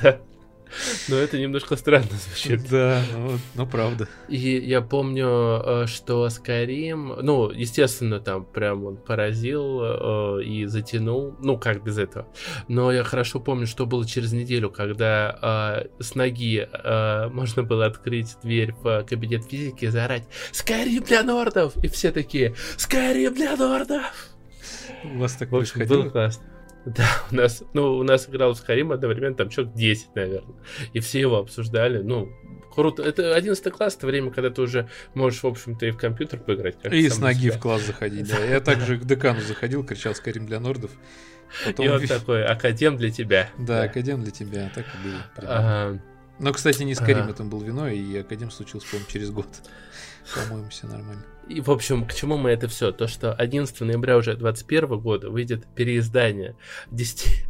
[0.00, 0.20] Да.
[1.08, 2.68] Но это немножко странно звучит.
[2.70, 4.08] Да, ну, ну правда.
[4.28, 11.36] И я помню, э, что Skyrim, ну, естественно, там прям он поразил э, и затянул,
[11.40, 12.26] ну, как без этого.
[12.68, 16.68] Но я хорошо помню, что было через неделю, когда э, с ноги
[17.32, 22.54] можно было открыть дверь в кабинет физики и заорать «Skyrim для нордов!» И все такие
[22.76, 24.02] «Skyrim для нордов!»
[25.04, 26.10] У вас так В общем, было происходило?
[26.10, 26.44] классно.
[26.86, 30.56] Да, у нас, ну, у нас играл в Skyrim одновременно там человек 10, наверное.
[30.92, 32.02] И все его обсуждали.
[32.02, 32.32] Ну,
[32.74, 33.02] круто.
[33.02, 36.76] Это 11 класс, это время, когда ты уже можешь, в общем-то, и в компьютер поиграть.
[36.90, 37.52] И с ноги себя.
[37.52, 38.44] в класс заходить, да.
[38.44, 40.90] Я также к декану заходил, кричал «Скорим для нордов».
[41.64, 43.48] Потом И он такой, академ для тебя.
[43.58, 46.00] Да, Академ для тебя, так и было.
[46.38, 47.30] Но, кстати, не Скорим а.
[47.30, 49.46] это был виной, и Академ случился, по-моему, через год.
[50.34, 51.22] По-моему, все нормально.
[51.48, 52.92] И, в общем, к чему мы это все?
[52.92, 56.56] То, что 11 ноября уже 2021 года выйдет переиздание
[56.90, 57.44] 10...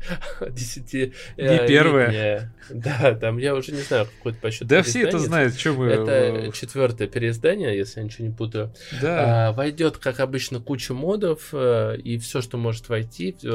[0.50, 0.92] 10
[1.36, 2.52] Не первое.
[2.70, 5.86] Да, там я уже не знаю, какой-то по счету Да все это знают, что мы...
[5.86, 8.72] Это э, четвертое переиздание, если я ничего не путаю.
[9.00, 13.46] Да, А, войдет, как обычно, куча модов, э, и все, что может войти, э,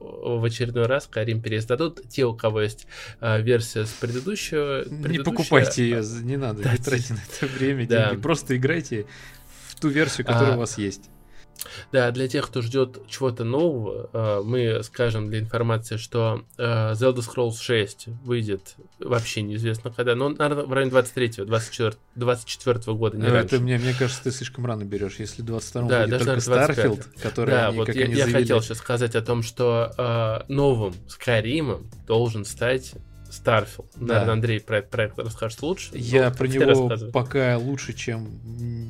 [0.00, 2.08] в очередной раз Карим переиздадут.
[2.08, 2.86] Те, у кого есть
[3.20, 4.84] э, версия с предыдущего...
[4.88, 8.10] не покупайте ее, не надо, да, не тратьте на это время, да.
[8.10, 8.22] деньги.
[8.22, 9.06] Просто играйте
[9.82, 11.10] ту версию, которая А, у вас есть.
[11.92, 17.18] Да, для тех, кто ждет чего-то нового, э, мы скажем для информации, что э, Elder
[17.18, 23.24] Scrolls 6 выйдет вообще неизвестно когда, но, наверное, в районе 23-го, 24 24 года, не
[23.24, 23.56] Ну, раньше.
[23.56, 25.16] это мне, мне кажется, ты слишком рано берешь.
[25.18, 26.86] Если 22 Да, будет даже, только наверное, 25.
[26.86, 29.92] Starfield, который Да, они, вот как я, они я хотел сейчас сказать о том, что
[29.96, 32.94] э, новым Скайримом должен стать
[33.32, 33.86] Starfield.
[33.96, 34.14] Да.
[34.14, 35.90] Наверное, Андрей про этот проект расскажет лучше.
[35.94, 38.28] Я Ну, про ты него пока лучше, чем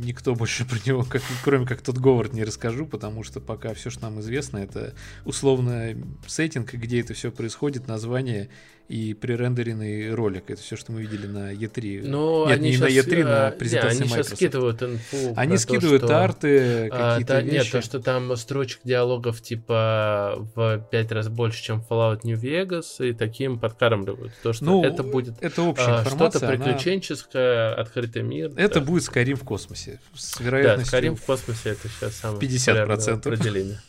[0.05, 3.91] никто больше про него, как, кроме как тот Говард, не расскажу, потому что пока все,
[3.91, 5.95] что нам известно, это условно
[6.27, 8.51] сеттинг, где это все происходит, название
[8.93, 10.51] и пререндеренный ролик.
[10.51, 12.07] Это все, что мы видели на E3.
[12.07, 14.37] Но Нет, они не на щас, E3, на э, презентации не, они сейчас Microsoft.
[14.37, 15.17] скидывают инфу.
[15.35, 17.55] Они про то, скидывают что, арты, а, какие-то та- вещи.
[17.55, 23.09] Нет, то, что там строчек диалогов типа в пять раз больше, чем Fallout New Vegas,
[23.09, 24.35] и таким подкармливают.
[24.43, 26.49] То, что ну, это будет это общая а, что-то информация.
[26.49, 28.53] она- приключенческое, открытый мир.
[28.57, 28.87] Это да.
[28.87, 30.01] будет Skyrim в космосе.
[30.15, 32.87] С Да, вероятностью Skyrim в космосе это сейчас самое 50%.
[32.87, 33.81] популярное определение.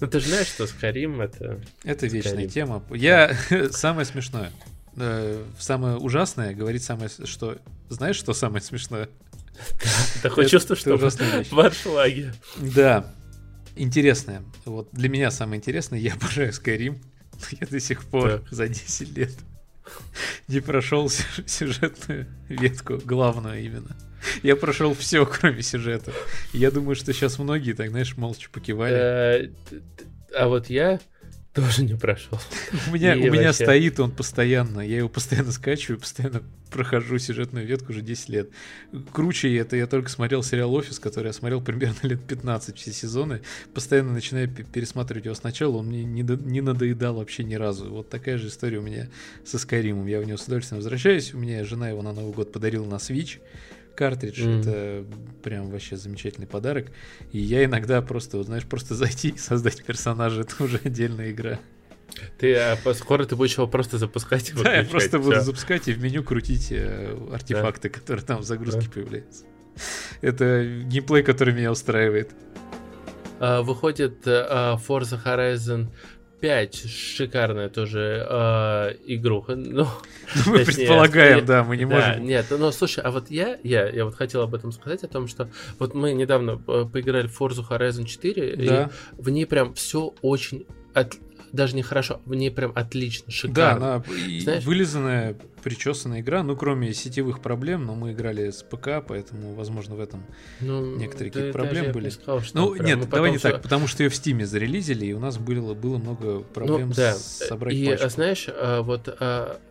[0.00, 1.60] Ну ты же знаешь, что Скарим это...
[1.84, 2.82] Это вечная тема.
[2.90, 3.36] Я...
[3.70, 4.52] Самое смешное.
[4.96, 7.10] Э, самое ужасное говорит самое...
[7.24, 7.58] Что...
[7.88, 9.08] Знаешь, что самое смешное?
[10.22, 12.32] Такое чувство, что в аншлаге.
[12.56, 13.12] Да.
[13.74, 14.42] Интересное.
[14.64, 16.98] Вот для меня самое интересное, я обожаю Skyrim.
[17.60, 19.32] Я до сих пор за 10 лет
[20.48, 21.10] не прошел
[21.46, 23.96] сюжетную ветку, главную именно.
[24.42, 26.12] Я прошел все, кроме сюжета.
[26.52, 28.96] Я думаю, что сейчас многие, так знаешь, молча покивали.
[28.96, 29.48] Э,
[30.34, 31.00] а вот я
[31.56, 32.38] тоже не прошел.
[32.86, 34.80] У меня, у меня стоит он постоянно.
[34.80, 38.50] Я его постоянно скачиваю, постоянно прохожу сюжетную ветку уже 10 лет.
[39.12, 43.40] Круче это я только смотрел сериал «Офис», который я смотрел примерно лет 15 все сезоны.
[43.72, 45.78] Постоянно начинаю пересматривать его сначала.
[45.78, 47.88] Он мне не, не надоедал вообще ни разу.
[47.88, 49.08] Вот такая же история у меня
[49.46, 50.06] со Скайримом.
[50.06, 51.32] Я в него с удовольствием возвращаюсь.
[51.32, 53.38] У меня жена его на Новый год подарила на Switch
[53.96, 54.40] картридж.
[54.40, 54.60] Mm.
[54.60, 55.04] Это
[55.42, 56.92] прям вообще замечательный подарок.
[57.32, 61.58] И я иногда просто, вот, знаешь, просто зайти и создать персонажа, это уже отдельная игра.
[62.38, 66.02] Ты а, скоро ты будешь его просто запускать Да, я просто буду запускать и в
[66.02, 67.98] меню крутить э, артефакты, да.
[67.98, 68.90] которые там в загрузке да.
[68.92, 69.44] появляются.
[70.20, 72.30] Это геймплей, который меня устраивает.
[73.38, 75.88] А, выходит а, Forza Horizon
[76.40, 79.56] 5 шикарная тоже э, игруха.
[79.56, 79.86] Ну, ну
[80.46, 82.24] мы точнее, предполагаем, да, мы не да, можем.
[82.24, 85.28] Нет, но слушай, а вот я, я, я вот хотел об этом сказать, о том,
[85.28, 88.62] что вот мы недавно э, поиграли в Forza Horizon 4, да.
[88.62, 91.14] и в ней прям все очень от,
[91.52, 93.80] даже не хорошо, в ней прям отлично, шикарно.
[93.80, 94.04] Да, она
[94.40, 94.64] Знаешь?
[94.64, 100.00] вылизанная, причесанная игра, ну, кроме сетевых проблем, но мы играли с ПК, поэтому, возможно, в
[100.00, 100.24] этом
[100.60, 102.08] ну, некоторые какие-то проблемы были.
[102.10, 103.50] Сказал, ну, нет, давай не все...
[103.50, 106.94] так, потому что ее в Стиме зарелизили, и у нас было, было много проблем ну,
[106.94, 107.14] да.
[107.14, 108.08] собрать И, пачку.
[108.10, 109.12] знаешь, а, вот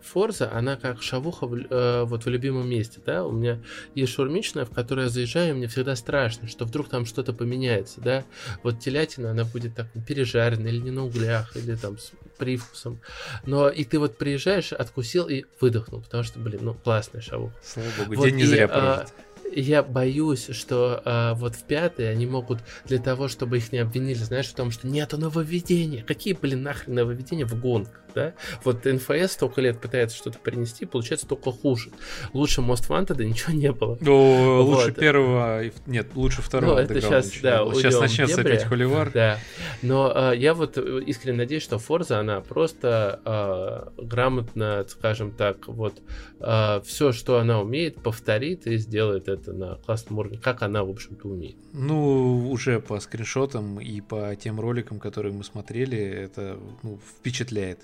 [0.02, 3.58] Форза, она как шавуха в, э, вот в любимом месте, да, у меня
[3.94, 8.02] есть шурмичная, в которую я заезжаю, и мне всегда страшно, что вдруг там что-то поменяется,
[8.02, 8.22] да,
[8.62, 11.96] вот телятина, она будет так пережарена, или не на углях, или там
[12.36, 13.00] привкусом,
[13.44, 17.52] но и ты вот приезжаешь, откусил и выдох выдохнул, потому что, блин, ну, классный шавух.
[17.62, 18.86] Слава богу, вот, день не зря прожит.
[18.86, 23.78] А, я боюсь, что а, вот в пятый они могут для того, чтобы их не
[23.78, 26.02] обвинили, знаешь, в том, что нету нововведения.
[26.04, 28.32] Какие, блин, нахрен нововведения в гонках, да?
[28.64, 31.90] Вот НФС столько лет пытается что-то принести, получается только хуже.
[32.32, 33.98] Лучше Most Wanted ничего не было.
[34.00, 34.78] О, вот.
[34.78, 36.74] лучше первого, нет, лучше второго.
[36.74, 39.10] Ну, это сейчас, да, сейчас начнется опять холивар.
[39.12, 39.38] Да,
[39.82, 46.00] но а, я вот искренне надеюсь, что Forza, она просто а, грамотно, скажем так, вот
[46.40, 50.90] а, все, что она умеет, повторит и сделает это на классном уровне, как она, в
[50.90, 51.56] общем-то, умеет.
[51.74, 57.80] Ну, уже по скриншотам и по тем роликам, которые мы смотрели, это ну, впечатляет.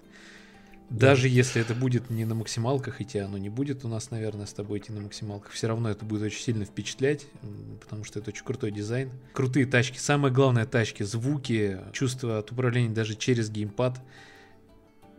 [0.92, 1.28] Даже да.
[1.28, 4.78] если это будет не на максималках идти, оно не будет у нас, наверное, с тобой
[4.78, 7.26] идти на максималках, все равно это будет очень сильно впечатлять,
[7.80, 9.10] потому что это очень крутой дизайн.
[9.32, 14.00] Крутые тачки, самое главное тачки, звуки, чувство от управления даже через геймпад.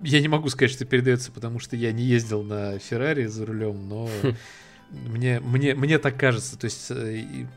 [0.01, 3.89] Я не могу сказать, что передается, потому что я не ездил на Феррари за рулем,
[3.89, 4.09] но
[4.91, 6.57] мне, мне, мне так кажется.
[6.57, 7.47] То есть, э,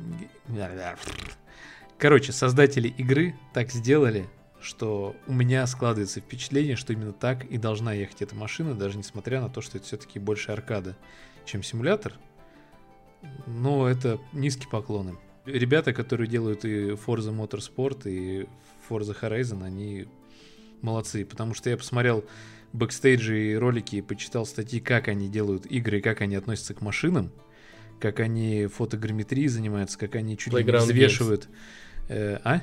[1.98, 4.26] короче, создатели игры так сделали,
[4.66, 9.40] что у меня складывается впечатление, что именно так и должна ехать эта машина, даже несмотря
[9.40, 10.96] на то, что это все-таки больше аркада,
[11.44, 12.14] чем симулятор.
[13.46, 15.18] Но это низкий поклон им.
[15.44, 18.48] Ребята, которые делают и Forza Motorsport, и
[18.88, 20.08] Forza Horizon, они
[20.82, 22.24] молодцы, потому что я посмотрел
[22.72, 27.30] бэкстейджи и ролики, и почитал статьи, как они делают игры, как они относятся к машинам,
[28.00, 31.48] как они фотограмметрией занимаются, как они чуть ли не взвешивают.
[32.08, 32.62] Э, а?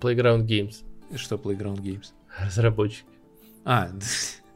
[0.00, 0.84] Playground Games.
[1.16, 2.12] Что Playground Games?
[2.38, 3.06] Разработчики.
[3.64, 3.90] А,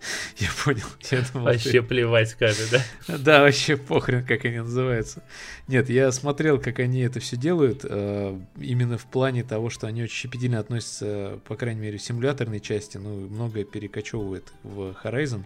[0.36, 0.86] я понял.
[1.10, 1.82] Я думал, вообще ты...
[1.82, 3.18] плевать скажет, да?
[3.18, 5.22] Да, вообще похрен, как они называются.
[5.66, 10.02] Нет, я смотрел, как они это все делают, э, именно в плане того, что они
[10.02, 15.44] очень щепетильно относятся, по крайней мере, в симуляторной части, ну, многое перекочевывает в Horizon,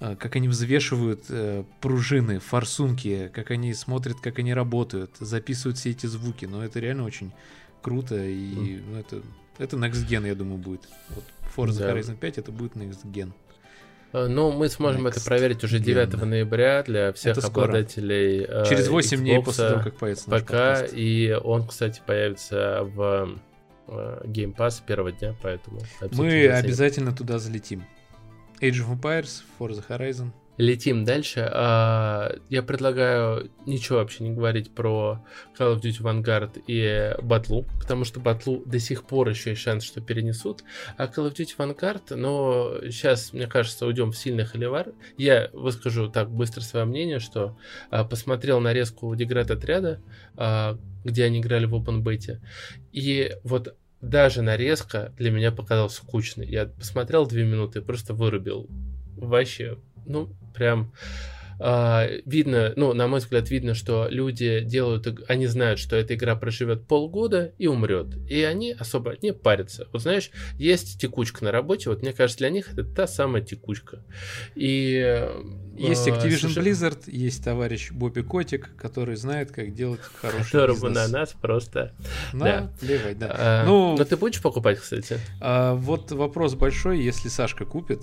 [0.00, 5.90] э, как они взвешивают э, пружины, форсунки, как они смотрят, как они работают, записывают все
[5.90, 7.32] эти звуки, но это реально очень
[7.82, 9.22] круто, и ну, это
[9.58, 10.88] это Next Gen, я думаю, будет.
[11.10, 11.24] Вот
[11.56, 11.92] Forza да.
[11.92, 13.32] Horizon 5 это будет Next Gen.
[14.12, 16.24] Э, ну, мы сможем Next это проверить уже 9 gen.
[16.24, 18.64] ноября для всех это обладателей скоро.
[18.66, 23.38] Через 8 Xbox, дней после того, как появится наш Пока, и он, кстати, появится в
[23.88, 25.80] э, Game Pass первого дня, поэтому...
[26.12, 27.84] Мы обязательно туда залетим.
[28.60, 31.48] Age of Empires, Forza Horizon, Летим дальше.
[31.50, 35.24] А, я предлагаю ничего вообще не говорить про
[35.58, 39.82] Call of Duty Vanguard и Батлу, потому что Батлу до сих пор еще есть шанс,
[39.82, 40.62] что перенесут.
[40.98, 44.92] А Call of Duty Vanguard, но сейчас, мне кажется, уйдем в сильный холивар.
[45.16, 47.56] Я выскажу так быстро свое мнение, что
[47.90, 50.02] а, посмотрел нарезку деград отряда,
[50.36, 52.40] а, где они играли в Open Beta,
[52.92, 56.46] и вот даже нарезка для меня показалась скучной.
[56.46, 58.68] Я посмотрел две минуты и просто вырубил.
[59.16, 60.92] Вообще, ну, прям
[61.58, 66.86] видно, ну, на мой взгляд, видно, что люди делают, они знают, что эта игра проживет
[66.86, 68.16] полгода и умрет.
[68.28, 69.88] И они особо не парятся.
[69.92, 74.04] Вот знаешь, есть текучка на работе, вот мне кажется, для них это та самая текучка.
[74.54, 75.28] И
[75.76, 80.88] есть а, Activision слушай, Blizzard, есть товарищ Бобби Котик, который знает, как делать хороший Которому
[80.88, 81.10] бизнес.
[81.10, 81.94] на нас просто...
[82.32, 82.72] На, да.
[82.80, 83.34] плевать, да.
[83.34, 85.18] А, ну, но ты будешь покупать, кстати?
[85.40, 88.02] А, вот вопрос большой, если Сашка купит,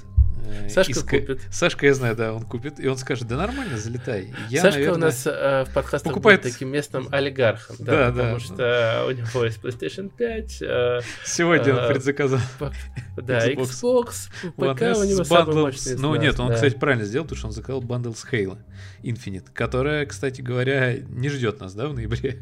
[0.50, 1.10] Э, Сашка Иск...
[1.10, 1.42] купит.
[1.52, 2.80] Сашка, я знаю, да, он купит.
[2.80, 4.34] И он скажет, да нормально, залетай.
[4.50, 6.42] Я, Сашка наверное, у нас э, в подкастах покупает...
[6.42, 7.76] будет таким местным олигархом.
[7.80, 8.34] Да, да.
[8.34, 8.40] Потому да.
[8.40, 10.62] что у него есть PlayStation 5.
[10.62, 12.40] Э, Сегодня э, он предзаказал.
[13.18, 17.48] Да, Xbox, ПК у него самый мощный Ну нет, он, кстати, правильно сделал, потому что
[17.48, 18.58] он заказал бандл с Halo
[19.04, 22.40] Infinite, которая, кстати говоря, не ждет нас, да, в ноябре.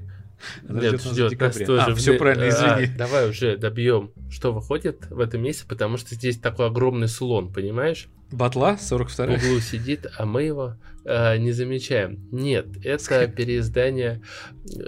[0.70, 1.92] Она Нет, ждет, ждет нас тоже.
[1.92, 2.94] А, все правильно, извини.
[2.94, 7.52] А, давай уже добьем, что выходит в этом месяце, потому что здесь такой огромный слон,
[7.52, 8.08] понимаешь?
[8.32, 12.28] Батла 42 В углу сидит, а мы его э, не замечаем.
[12.32, 14.22] Нет, это переиздание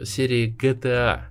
[0.03, 1.21] серии GTA.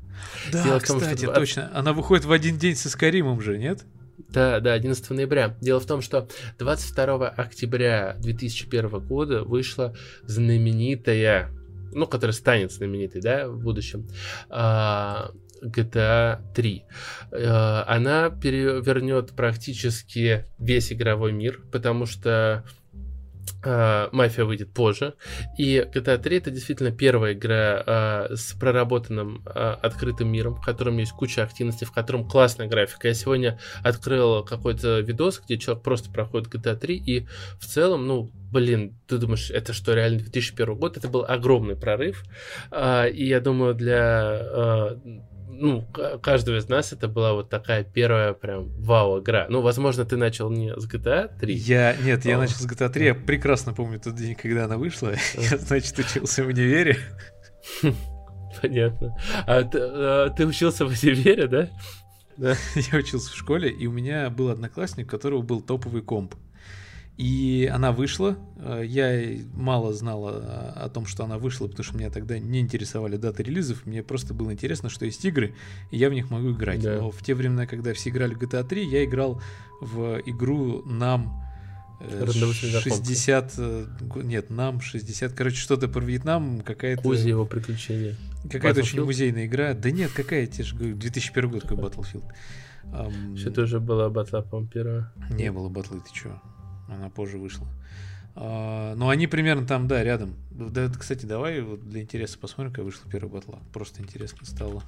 [0.53, 1.33] Да, Дело кстати, том, что...
[1.33, 1.71] точно.
[1.75, 3.85] Она выходит в один день со Скаримом же, нет?
[4.31, 5.57] Да, да, 11 ноября.
[5.61, 9.95] Дело в том, что 22 октября 2001 года вышла
[10.25, 11.51] знаменитая
[11.93, 14.07] ну, который станет знаменитой, да, в будущем,
[14.51, 15.31] а,
[15.63, 16.85] GTA 3.
[17.33, 22.65] А, она перевернет практически весь игровой мир, потому что
[23.63, 25.15] Uh, Мафия выйдет позже.
[25.57, 30.99] И GTA 3 это действительно первая игра uh, с проработанным uh, открытым миром, в котором
[30.99, 33.09] есть куча активностей, в котором классная графика.
[33.09, 37.27] Я сегодня открыл какой-то видос, где человек просто проходит GTA 3, и
[37.59, 40.97] в целом, ну, блин, ты думаешь, это что, реально 2001 год?
[40.97, 42.23] Это был огромный прорыв.
[42.73, 44.97] И я думаю, для
[45.49, 45.87] ну,
[46.23, 49.47] каждого из нас это была вот такая первая прям вау-игра.
[49.49, 51.55] Ну, возможно, ты начал не с GTA 3.
[51.55, 55.13] Я, нет, я начал с GTA 3, я прекрасно помню тот день, когда она вышла.
[55.35, 56.99] Я, значит, учился в универе.
[58.63, 59.17] Понятно.
[59.47, 61.69] А ты, а ты учился в универе, да?
[62.37, 62.55] Да.
[62.93, 66.35] Я учился в школе, и у меня был одноклассник, у которого был топовый комп.
[67.19, 68.39] И она вышла.
[68.57, 73.17] Э, я мало знал о том, что она вышла, потому что меня тогда не интересовали
[73.17, 73.85] даты релизов.
[73.87, 75.55] Мне просто было интересно, что есть игры,
[75.91, 76.81] и я в них могу играть.
[76.81, 76.99] Да.
[76.99, 79.43] Но в те времена, когда все играли в GTA 3, я играл
[79.81, 81.45] в игру нам
[82.01, 83.55] 60...
[83.59, 83.87] Э,
[84.23, 85.33] нет, нам 60...
[85.33, 87.07] Короче, что-то про Вьетнам, какая-то...
[87.09, 88.15] Узи его приключения.
[88.49, 89.75] Какая-то очень музейная игра.
[89.75, 92.25] Да нет, какая, тебе же говорю, 2001 год, какой Battlefield.
[92.85, 93.37] Um...
[93.37, 95.13] Что-то уже была батла, по-моему, первая.
[95.31, 96.41] Не было батлы, ты чё?
[96.89, 97.67] Она позже вышла.
[98.35, 100.35] А, но они примерно там, да, рядом.
[100.51, 103.61] Да, кстати, давай вот для интереса посмотрим, как вышла первая батла.
[103.73, 104.83] Просто интересно стало.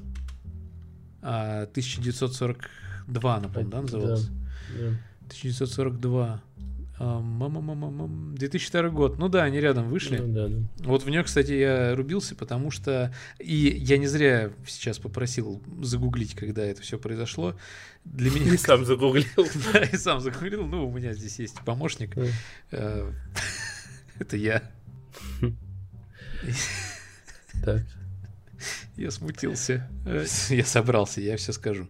[1.23, 4.27] А, 1942, напомню, да, называлась?
[4.27, 4.33] Да,
[4.79, 4.87] да.
[5.27, 6.43] 1942.
[7.01, 9.19] 2002 год.
[9.19, 10.19] Ну да, они рядом вышли.
[10.19, 10.59] Ну, да, да.
[10.85, 13.15] Вот в нее, кстати, я рубился, потому что...
[13.39, 17.57] И я не зря сейчас попросил загуглить, когда это все произошло.
[18.05, 18.53] Для меня...
[18.55, 19.25] И сам загуглил.
[19.73, 20.67] Да, и сам загуглил.
[20.67, 22.17] Ну, у меня здесь есть помощник.
[22.71, 23.11] Э,
[24.19, 24.71] это я.
[27.65, 27.83] Так.
[29.01, 29.89] Я смутился.
[30.05, 31.89] Э, я собрался, я все скажу.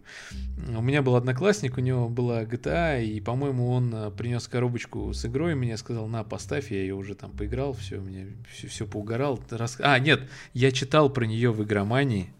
[0.73, 5.25] У меня был одноклассник, у него была GTA, и, по-моему, он э, принес коробочку с
[5.25, 9.41] игрой, мне сказал, на, поставь, я ее уже там поиграл, все, мне все, все поугорал.
[9.79, 10.21] А, нет,
[10.53, 12.31] я читал про нее в игромании.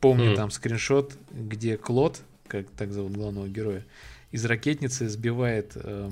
[0.00, 0.36] Помню mm.
[0.36, 3.82] там скриншот, где Клод, как так зовут главного героя,
[4.30, 6.10] из ракетницы сбивает э,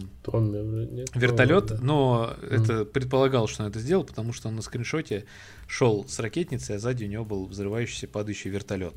[1.14, 1.79] вертолет, да.
[1.83, 2.55] но mm.
[2.55, 5.26] это предполагал, что он это сделал, потому что он на скриншоте
[5.68, 8.94] шел с ракетницы, а сзади у него был взрывающийся падающий вертолет.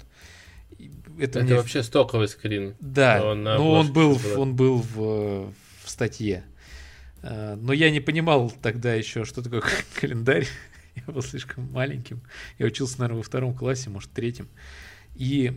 [1.17, 1.55] Это, это мне...
[1.55, 2.75] вообще стоковый скрин.
[2.79, 5.51] Да, но ну, он был, он был в,
[5.83, 6.45] в статье.
[7.21, 9.63] Э, но я не понимал тогда еще, что такое
[9.99, 10.47] календарь.
[10.95, 12.21] Я был слишком маленьким.
[12.57, 14.49] Я учился, наверное, во втором классе, может, третьем.
[15.15, 15.53] И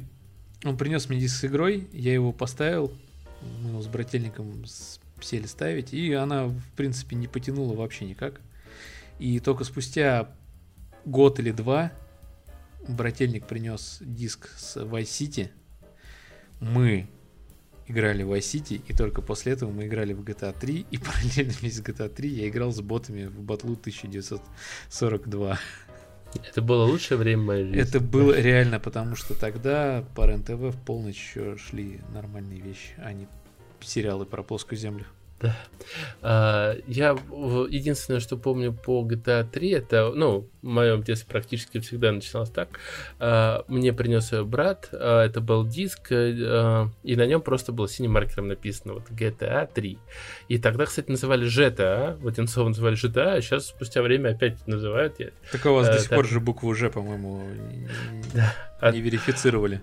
[0.65, 2.93] он принес мне диск с игрой, я его поставил,
[3.63, 4.65] мы его с брательником
[5.21, 8.41] сели ставить, и она, в принципе, не потянула вообще никак.
[9.19, 10.29] И только спустя
[11.05, 11.93] год или два
[12.89, 15.51] брательник принес диск с Vice City.
[16.61, 17.07] Мы
[17.87, 21.53] играли в Vice City, и только после этого мы играли в GTA 3, и параллельно
[21.53, 25.59] вместе с GTA 3 я играл с ботами в батлу 1942.
[26.49, 27.81] Это было лучшее время моей жизни.
[27.81, 33.13] Это было реально, потому что тогда по РЕН-ТВ в полночь еще шли нормальные вещи, а
[33.13, 33.27] не
[33.81, 35.07] сериалы про плоскую землю.
[35.43, 35.57] Да.
[36.23, 42.13] А, я единственное, что помню по GTA 3, это, ну, в моем детстве практически всегда
[42.13, 42.69] начиналось так.
[43.19, 47.89] А, мне принес ее брат, а, это был диск, э, и на нем просто было
[47.89, 49.99] синим маркером написано вот GTA 3.
[50.49, 55.19] И тогда, кстати, называли GTA, в Одинцово называли GTA, а сейчас спустя время опять называют.
[55.51, 57.45] Так у вас до сих пор же букву Ж, по-моему,
[58.83, 59.83] не верифицировали.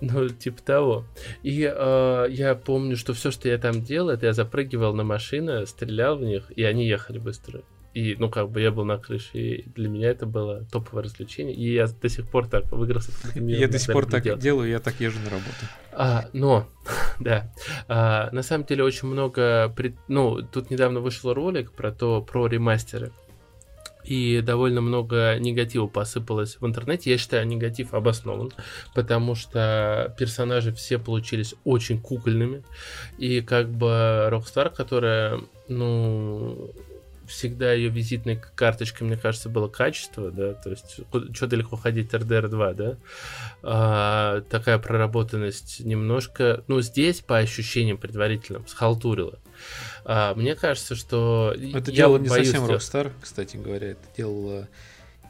[0.00, 1.04] Ну, типа того.
[1.42, 5.66] И э, я помню, что все, что я там делал, это я запрыгивал на машины,
[5.66, 7.62] стрелял в них, и они ехали быстро.
[7.94, 11.54] И, ну, как бы я был на крыше, и для меня это было топовое развлечение.
[11.54, 14.38] И я до сих пор так выиграл с Я до сих пор так делал.
[14.38, 15.56] делаю, я так езжу на работу.
[15.92, 16.68] А, но,
[17.20, 17.50] да,
[17.88, 19.74] а, на самом деле очень много...
[20.08, 23.12] Ну, тут недавно вышел ролик про то, про ремастеры
[24.06, 27.10] и довольно много негатива посыпалось в интернете.
[27.10, 28.52] Я считаю, негатив обоснован,
[28.94, 32.62] потому что персонажи все получились очень кукольными.
[33.18, 36.70] И как бы Rockstar, которая, ну,
[37.26, 41.00] всегда ее визитной карточкой, мне кажется, было качество, да, то есть
[41.34, 42.96] что далеко ходить RDR 2, да,
[43.62, 49.38] а, такая проработанность немножко, ну, здесь по ощущениям предварительным схалтурила.
[50.04, 51.54] А, мне кажется, что...
[51.74, 54.68] Это дело не совсем Rockstar, кстати говоря, это делала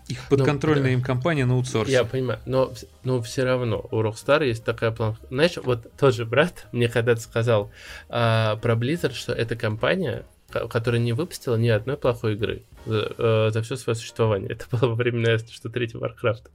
[0.09, 1.93] их подконтрольная но, им компания на аутсорсе.
[1.93, 2.73] Я понимаю, но,
[3.03, 5.21] но все равно у Rockstar есть такая планка.
[5.31, 7.71] Знаешь, вот тот же брат мне когда-то сказал
[8.09, 13.51] а, про Blizzard, что эта компания которая не выпустила ни одной плохой игры за, э,
[13.53, 14.51] за все свое существование.
[14.53, 16.51] Это было во время, что третьего Warcraft.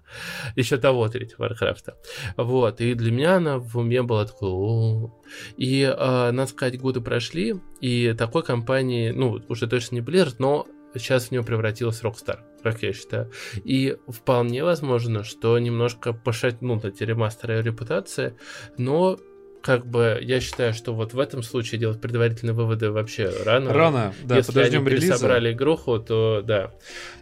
[0.55, 1.93] Еще того третьего Warcraft.
[2.37, 2.81] Вот.
[2.81, 4.49] И для меня она в уме была такой...
[4.49, 5.21] О-о-о".
[5.57, 10.67] И, э, надо сказать, годы прошли, и такой компании, ну, уже точно не Blizzard, но
[10.95, 13.31] сейчас в нее превратилась Rockstar, как я считаю.
[13.63, 18.35] И вполне возможно, что немножко пошатнут эти ремастеры репутации,
[18.77, 19.17] но
[19.61, 23.73] как бы я считаю, что вот в этом случае делать предварительные выводы вообще рано.
[23.73, 25.17] Рано, да, Если подождем они релиза.
[25.17, 26.71] собрали игруху, то да.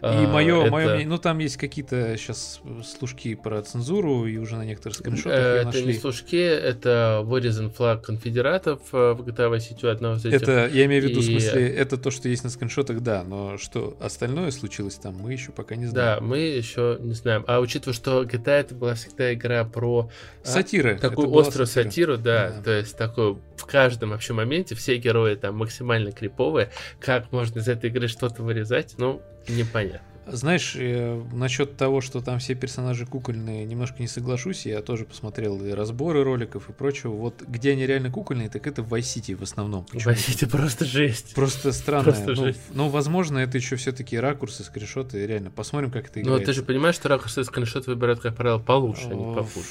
[0.02, 0.70] а, мое, это...
[0.70, 5.38] мое мнение, ну там есть какие-то сейчас служки про цензуру, и уже на некоторых скриншотах
[5.38, 5.84] Это нашли.
[5.84, 10.42] не служки, это вырезан флаг конфедератов э, в GTA Vice City одного из этих.
[10.42, 11.22] Это, я имею в виду, и...
[11.22, 15.32] в смысле, это то, что есть на скриншотах, да, но что остальное случилось там, мы
[15.32, 16.20] еще пока не знаем.
[16.20, 17.44] Да, мы еще не знаем.
[17.46, 20.10] А учитывая, что GTA это была всегда игра про...
[20.42, 20.94] Сатиры.
[20.94, 25.34] А, такую острую сатиру, да, да, то есть такой в каждом вообще моменте все герои
[25.34, 26.70] там максимально криповые.
[27.00, 30.10] Как можно из этой игры что-то вырезать, ну, непонятно.
[30.32, 34.66] Знаешь, э, насчет того, что там все персонажи кукольные, немножко не соглашусь.
[34.66, 37.12] Я тоже посмотрел и разборы роликов и прочего.
[37.12, 39.86] Вот где они реально кукольные, так это в Vice City в основном.
[39.86, 41.34] В Vice City просто жесть.
[41.34, 42.04] Просто странно.
[42.04, 42.60] Просто ну, жесть.
[42.72, 45.26] Ну, возможно, это еще все-таки ракурсы, скриншоты.
[45.26, 46.40] Реально, посмотрим, как это играет.
[46.40, 49.66] Ну, ты же понимаешь, что ракурсы и скриншоты выбирают, как правило, получше, а не похуже.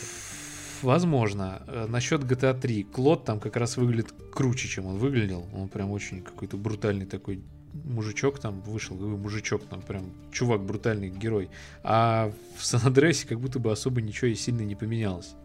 [0.82, 1.62] Возможно.
[1.68, 2.84] Э, Насчет GTA 3.
[2.84, 5.46] Клод там как раз выглядит круче, чем он выглядел.
[5.54, 7.42] Он прям очень какой-то брутальный такой
[7.74, 11.50] мужичок там вышел, мужичок там прям чувак брутальный герой.
[11.84, 15.36] А в Сан-Андресе как будто бы особо ничего и сильно не поменялось.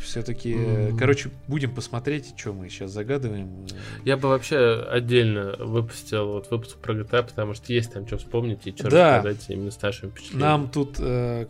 [0.00, 0.98] Все-таки, mm-hmm.
[0.98, 3.66] короче, будем посмотреть, что мы сейчас загадываем.
[4.04, 8.66] Я бы вообще отдельно выпустил вот выпуск про GTA, потому что есть там что вспомнить
[8.66, 9.16] и что да.
[9.16, 10.42] рассказать именно с нашими впечатлениями.
[10.42, 11.46] Нам тут э,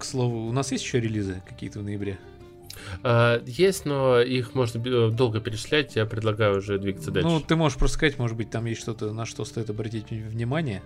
[0.00, 2.18] к слову, у нас есть еще релизы какие-то в ноябре?
[3.02, 5.96] Uh, есть, но их можно долго перечислять.
[5.96, 7.28] Я предлагаю уже двигаться дальше.
[7.28, 10.82] Ну, ты можешь просто сказать, может быть, там есть что-то, на что стоит обратить внимание.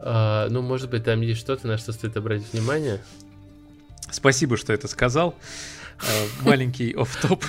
[0.00, 3.00] Uh, ну, может быть, там есть что-то, на что стоит обратить внимание.
[4.10, 5.34] Спасибо, что это сказал.
[5.98, 7.44] Uh, маленький оф-топ.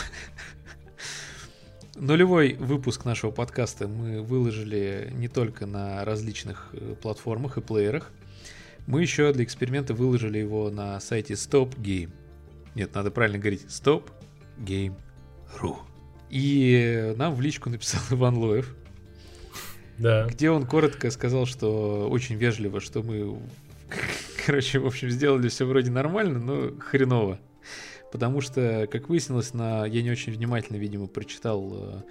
[1.96, 8.12] Нулевой выпуск нашего подкаста мы выложили не только на различных э, платформах и плеерах.
[8.88, 12.12] Мы еще для эксперимента выложили его на сайте Stop Game.
[12.76, 14.12] Нет, надо правильно говорить Stop
[14.60, 15.78] Game.ru.
[16.30, 18.76] И нам в личку написал Иван Лоев.
[19.98, 20.28] Да.
[20.28, 23.40] Где он коротко сказал, что очень вежливо, что мы,
[24.46, 27.40] короче, в общем, сделали все вроде нормально, но хреново.
[28.12, 29.86] Потому что, как выяснилось, на...
[29.86, 32.02] я не очень внимательно, видимо, прочитал э,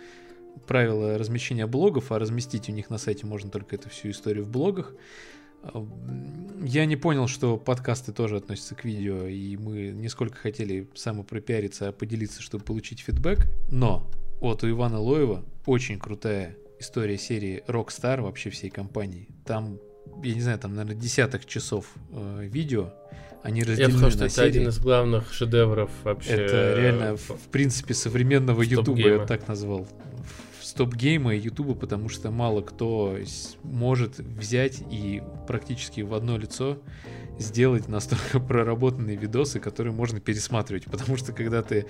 [0.66, 4.50] правила размещения блогов, а разместить у них на сайте можно только эту всю историю в
[4.50, 4.94] блогах.
[6.62, 11.88] Я не понял, что подкасты тоже относятся к видео, и мы не сколько хотели самопропиариться,
[11.88, 13.46] а поделиться, чтобы получить фидбэк.
[13.70, 14.10] Но
[14.40, 19.28] вот у Ивана Лоева очень крутая история серии Rockstar вообще всей компании.
[19.44, 19.78] Там,
[20.22, 22.92] я не знаю, там, наверное, десяток часов э, видео.
[23.42, 24.32] Они разделены я на что серии.
[24.32, 26.30] это один из главных шедевров вообще.
[26.30, 29.86] Это реально, в, в принципе, современного Ютуба, я так назвал
[30.74, 33.16] стоп-гейма и ютуба, потому что мало кто
[33.62, 36.78] может взять и практически в одно лицо
[37.38, 40.86] сделать настолько проработанные видосы, которые можно пересматривать.
[40.86, 41.86] Потому что когда ты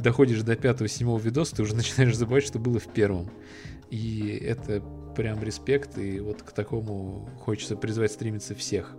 [0.00, 3.30] доходишь до пятого-седьмого видоса, ты уже начинаешь забывать, что было в первом.
[3.90, 4.82] И это
[5.16, 8.96] прям респект, и вот к такому хочется призвать стремиться всех.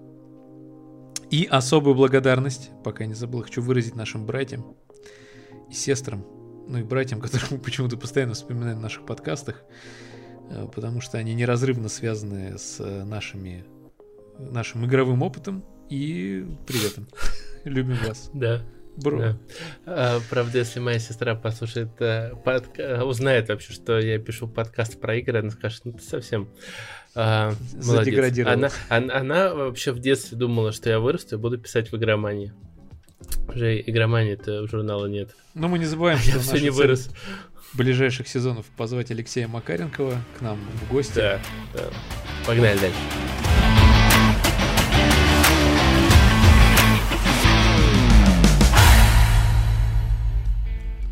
[1.30, 4.78] И особую благодарность, пока не забыл, хочу выразить нашим братьям
[5.70, 6.24] и сестрам,
[6.68, 9.64] ну и братьям, которых мы почему-то постоянно вспоминаем в наших подкастах,
[10.50, 13.66] э, потому что они неразрывно связаны с э, нашими,
[14.38, 17.08] нашим игровым опытом и приветом.
[17.64, 18.30] Любим вас.
[18.34, 18.62] Да.
[18.98, 19.20] Бро.
[19.20, 19.38] Да.
[19.86, 22.80] А, правда, если моя сестра послушает, э, под...
[23.04, 26.50] узнает вообще, что я пишу подкаст про игры, она скажет, ну ты совсем
[27.14, 28.46] а, молодец.
[28.46, 32.54] Она, она, она вообще в детстве думала, что я вырасту и буду писать в игромании.
[33.48, 35.36] Уже игромании-то журнала нет.
[35.54, 37.10] Но мы не забываем, что я все не вырос.
[37.74, 41.16] ближайших сезонов позвать Алексея Макаренкова к нам в гости.
[41.16, 41.40] Да,
[41.74, 41.84] да.
[42.46, 42.98] Погнали дальше.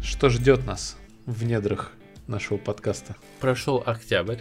[0.02, 1.92] Что ждет нас в недрах
[2.28, 3.16] нашего подкаста?
[3.40, 4.40] Прошел октябрь,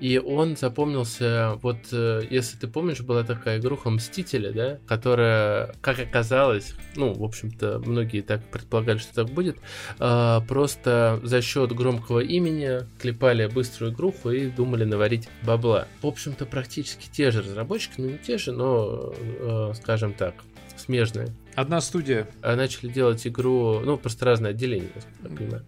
[0.00, 5.98] и он запомнился, вот э, если ты помнишь, была такая игруха Мстители, да, которая, как
[5.98, 9.56] оказалось, ну, в общем-то, многие так предполагали, что так будет,
[9.98, 15.88] э, просто за счет громкого имени клепали быструю игруху и думали наварить бабла.
[16.02, 20.34] В общем-то, практически те же разработчики, ну не те же, но, э, скажем так,
[20.84, 21.28] смежные.
[21.54, 22.28] Одна студия.
[22.42, 24.90] А, начали делать игру, ну, просто разные отделения,
[25.22, 25.64] я понимаю.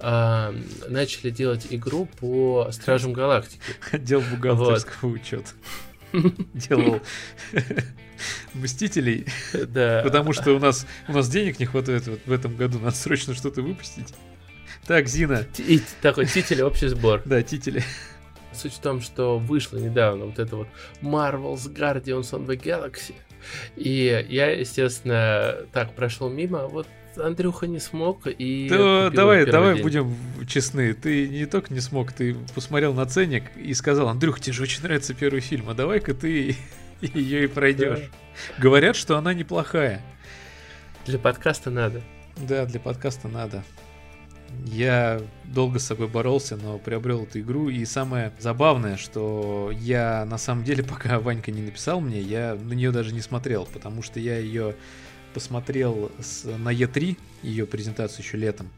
[0.00, 0.54] А,
[0.88, 3.60] начали делать игру по Стражам Галактики.
[3.92, 5.20] Отдел бухгалтерского вот.
[5.20, 5.50] учета.
[6.54, 7.00] Делал
[8.54, 9.26] Мстителей.
[9.52, 10.02] Да.
[10.04, 12.78] Потому что у нас, у нас денег не хватает вот в этом году.
[12.78, 14.14] Надо срочно что-то выпустить.
[14.86, 15.46] Так, Зина.
[15.58, 17.22] И, такой тители, общий сбор.
[17.24, 17.82] Да, тители.
[18.52, 20.68] Суть в том, что вышло недавно вот это вот
[21.02, 23.14] Marvel's Guardians of the Galaxy.
[23.76, 26.86] И я, естественно, так прошел мимо, вот
[27.16, 29.82] Андрюха не смог и да, давай давай день.
[29.82, 30.16] будем
[30.46, 30.94] честны.
[30.94, 34.82] Ты не только не смог ты посмотрел на ценник и сказал Андрюх тебе же очень
[34.82, 36.56] нравится первый фильм а давай-ка ты
[37.00, 38.62] ее и пройдешь да.
[38.62, 40.02] говорят что она неплохая.
[41.06, 42.02] Для подкаста надо.
[42.36, 43.62] Да для подкаста надо
[44.66, 47.68] я долго с собой боролся, но приобрел эту игру.
[47.68, 52.72] И самое забавное, что я на самом деле, пока Ванька не написал мне, я на
[52.72, 54.74] нее даже не смотрел, потому что я ее
[55.32, 58.68] посмотрел с, на E3, ее презентацию еще летом.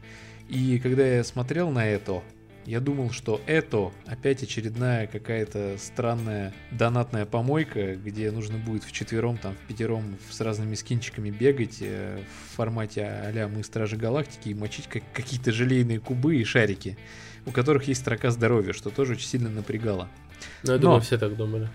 [0.49, 2.23] И когда я смотрел на это,
[2.67, 9.37] я думал, что это опять очередная какая-то странная донатная помойка, где нужно будет в четвером,
[9.37, 14.53] там, в пятером с разными скинчиками бегать э, в формате а мы Стражи Галактики и
[14.53, 16.97] мочить как какие-то желейные кубы и шарики,
[17.45, 20.09] у которых есть строка здоровья, что тоже очень сильно напрягало.
[20.63, 21.69] Ну, я думаю, все так думали.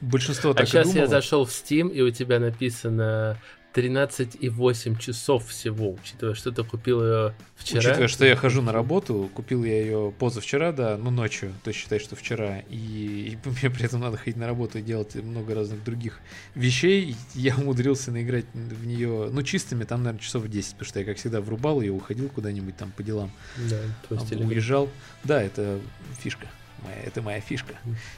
[0.00, 1.02] Большинство а так а сейчас думало.
[1.02, 3.36] я зашел в Steam, и у тебя написано
[3.74, 7.78] 13,8 часов всего, учитывая, что ты купил ее вчера.
[7.78, 11.80] Учитывая, что я хожу на работу, купил я ее позавчера, да, ну ночью, то есть
[11.80, 15.54] считай, что вчера, и, и мне при этом надо ходить на работу и делать много
[15.54, 16.18] разных других
[16.54, 21.04] вещей, я умудрился наиграть в нее, ну чистыми, там, наверное, часов 10, потому что я,
[21.04, 24.88] как всегда, врубал ее, уходил куда-нибудь там по делам, да, там, уезжал.
[25.22, 25.78] Да, это
[26.18, 26.48] фишка,
[26.82, 27.74] моя, это моя фишка.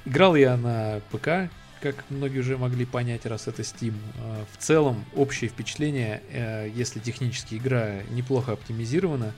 [0.07, 1.51] Играл я на ПК,
[1.83, 3.95] как многие уже могли понять, раз это Steam.
[4.17, 9.35] Э, в целом, общее впечатление, э, если технически игра неплохо оптимизирована,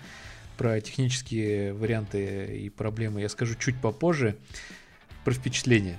[0.56, 4.36] про технические варианты и проблемы я скажу чуть попозже.
[5.24, 5.98] Про впечатление.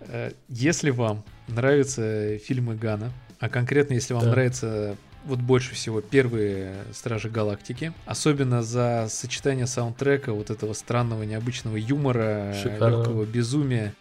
[0.00, 4.30] Э, если вам нравятся фильмы Гана, а конкретно если вам да.
[4.30, 7.92] нравится вот больше всего первые Стражи Галактики.
[8.06, 12.96] Особенно за сочетание саундтрека, вот этого странного, необычного юмора, Шикарно.
[12.96, 13.92] легкого безумия.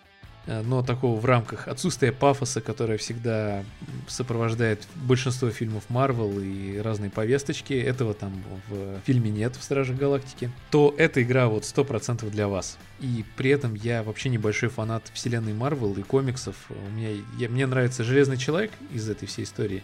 [0.47, 3.63] Э, но такого в рамках отсутствия пафоса, которое всегда
[4.07, 8.33] сопровождает большинство фильмов Марвел и разные повесточки, этого там
[8.69, 12.77] в фильме нет в Стражах Галактики, то эта игра вот 100% для вас.
[12.99, 16.55] И при этом я вообще небольшой фанат вселенной Марвел и комиксов.
[16.69, 19.83] У меня, я, мне нравится Железный Человек из этой всей истории.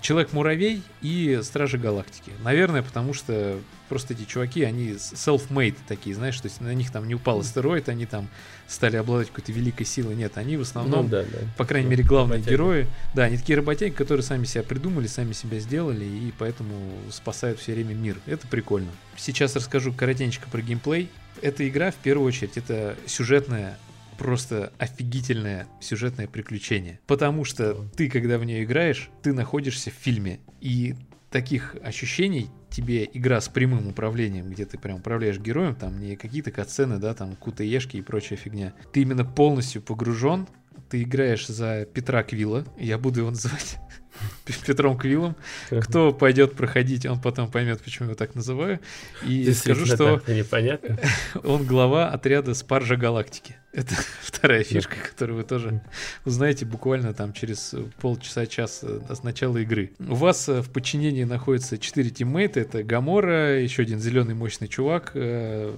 [0.00, 2.32] Человек-муравей и Стражи Галактики.
[2.42, 7.06] Наверное, потому что просто эти чуваки, они self-made такие, знаешь, то есть на них там
[7.06, 8.28] не упал астероид, они там
[8.66, 10.14] стали обладать какой-то великой силой.
[10.14, 11.38] Нет, они в основном, ну, да, да.
[11.58, 12.54] по крайней мере, главные работяги.
[12.54, 16.74] герои, да, они такие работяги, которые сами себя придумали, сами себя сделали и поэтому
[17.10, 18.16] спасают все время мир.
[18.26, 18.90] Это прикольно.
[19.16, 21.10] Сейчас расскажу коротенько про геймплей.
[21.42, 23.78] Эта игра, в первую очередь, это сюжетная
[24.18, 27.00] просто офигительное сюжетное приключение.
[27.06, 30.40] Потому что ты, когда в нее играешь, ты находишься в фильме.
[30.60, 30.94] И
[31.30, 36.50] таких ощущений тебе игра с прямым управлением, где ты прям управляешь героем, там не какие-то
[36.50, 38.72] катсцены, да, там кутаешки и прочая фигня.
[38.92, 40.46] Ты именно полностью погружен,
[40.90, 43.78] ты играешь за Петра Квилла, я буду его называть
[44.66, 45.36] Петром Квиллом.
[45.70, 48.80] Кто пойдет проходить, он потом поймет, почему я его так называю.
[49.26, 50.98] И скажу, что непонятно.
[51.44, 53.56] он глава отряда Спаржа Галактики.
[53.72, 55.82] Это вторая фишка, которую вы тоже
[56.24, 59.92] узнаете буквально там через полчаса-час э, с начала игры.
[59.98, 62.60] У вас э, в подчинении находится четыре тиммейта.
[62.60, 65.74] Это Гамора, еще один зеленый мощный чувак, э,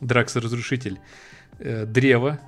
[0.00, 0.98] Дракс Разрушитель,
[1.58, 2.40] Древо,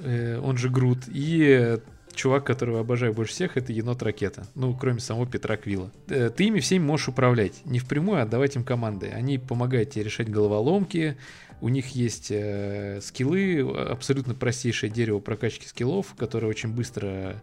[0.00, 1.78] он же Грут, и
[2.14, 4.46] чувак, которого обожаю больше всех, это енот-ракета.
[4.54, 5.90] Ну, кроме самого Петра Квилла.
[6.08, 7.64] Э, ты ими всеми можешь управлять.
[7.64, 9.08] Не впрямую, а отдавать им команды.
[9.08, 11.16] Они помогают тебе решать головоломки.
[11.60, 17.36] У них есть э, скиллы, абсолютно простейшее дерево прокачки скиллов, которое очень быстро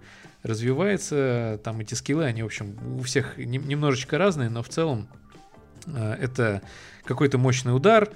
[0.43, 1.59] развивается.
[1.63, 5.07] Там эти скиллы, они, в общем, у всех немножечко разные, но в целом
[5.87, 6.61] э, это
[7.05, 8.09] какой-то мощный удар,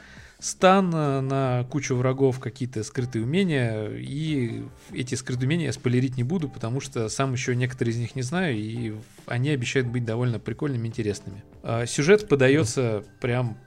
[0.43, 6.49] стан на кучу врагов, какие-то скрытые умения, и эти скрытые умения я спойлерить не буду,
[6.49, 8.93] потому что сам еще некоторые из них не знаю, и
[9.25, 11.43] они обещают быть довольно прикольными, интересными.
[11.63, 13.57] А сюжет подается прям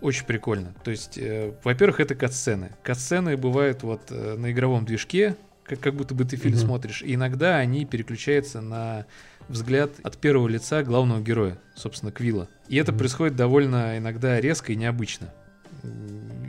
[0.00, 0.74] очень прикольно.
[0.82, 2.72] То есть, э, во-первых, это катсцены.
[2.82, 6.58] Катсцены бывают вот э, на игровом движке, как, как будто бы ты фильм mm-hmm.
[6.58, 7.02] смотришь.
[7.02, 9.06] И иногда они переключаются на
[9.48, 12.48] взгляд от первого лица главного героя, собственно, Квилла.
[12.68, 12.98] И это mm-hmm.
[12.98, 15.32] происходит довольно иногда резко и необычно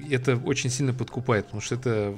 [0.10, 2.16] это очень сильно подкупает, потому что это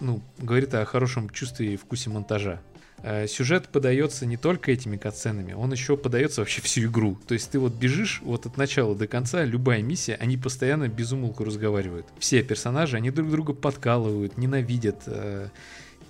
[0.00, 2.60] ну, говорит о хорошем чувстве и вкусе монтажа.
[3.02, 7.18] Э, сюжет подается не только этими катсценами, он еще подается вообще всю игру.
[7.26, 11.44] То есть ты вот бежишь вот от начала до конца, любая миссия, они постоянно безумолку
[11.44, 12.06] разговаривают.
[12.18, 15.08] Все персонажи, они друг друга подкалывают, ненавидят.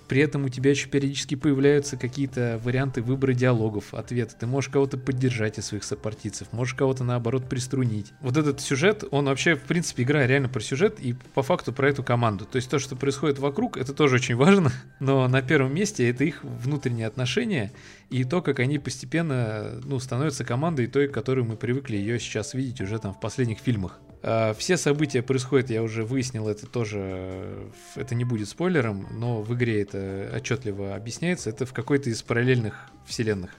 [0.07, 4.35] При этом у тебя еще периодически появляются какие-то варианты выбора диалогов, ответа.
[4.39, 8.13] Ты можешь кого-то поддержать из своих сопартийцев, можешь кого-то наоборот приструнить.
[8.21, 11.89] Вот этот сюжет, он вообще, в принципе, игра реально про сюжет и по факту про
[11.89, 12.45] эту команду.
[12.45, 16.23] То есть то, что происходит вокруг, это тоже очень важно, но на первом месте это
[16.23, 17.71] их внутренние отношения
[18.09, 22.81] и то, как они постепенно ну, становятся командой той, которую мы привыкли ее сейчас видеть
[22.81, 23.99] уже там в последних фильмах.
[24.25, 29.53] А, все события происходят, я уже выяснил, это тоже, это не будет спойлером, но в
[29.53, 33.51] игре это отчетливо объясняется, это в какой-то из параллельных вселенных.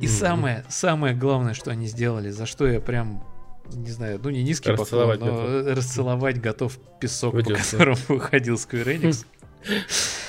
[0.00, 0.08] И mm-hmm.
[0.08, 3.24] самое, самое главное, что они сделали, за что я прям,
[3.72, 5.76] не знаю, ну не низкий поклон, но готов.
[5.78, 9.24] расцеловать готов песок, Выйдет, по которому выходил Square Enix.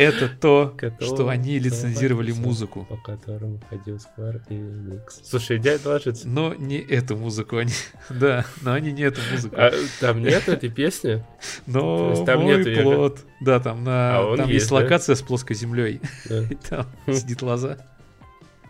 [0.00, 2.86] это то, что они лицензировали музыку.
[2.88, 5.20] По которому ходил Square Enix.
[5.22, 6.26] Слушай, дядь ложится.
[6.26, 7.72] Но не эту музыку они...
[8.10, 9.54] Да, но они не эту музыку.
[9.58, 11.24] А, там нет этой песни?
[11.66, 13.20] Но там мой нет плод.
[13.40, 14.18] Да, там, на...
[14.18, 16.00] а там есть, есть локация с плоской землей.
[16.28, 16.44] Да.
[16.68, 17.78] там сидит лоза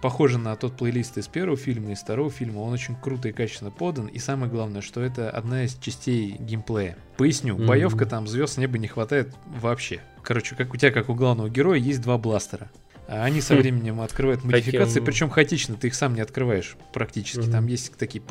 [0.01, 2.61] похоже на тот плейлист из первого фильма, из второго фильма.
[2.61, 4.07] Он очень круто и качественно подан.
[4.07, 6.97] И самое главное, что это одна из частей геймплея.
[7.17, 7.67] Поясню, mm-hmm.
[7.67, 10.01] боевка там звезд неба не хватает вообще.
[10.23, 12.71] Короче, как у тебя, как у главного героя, есть два бластера.
[13.13, 13.59] А они со хм.
[13.59, 17.41] временем открывают модификации, причем хаотично, ты их сам не открываешь практически.
[17.41, 17.51] Mm-hmm.
[17.51, 18.23] Там есть такие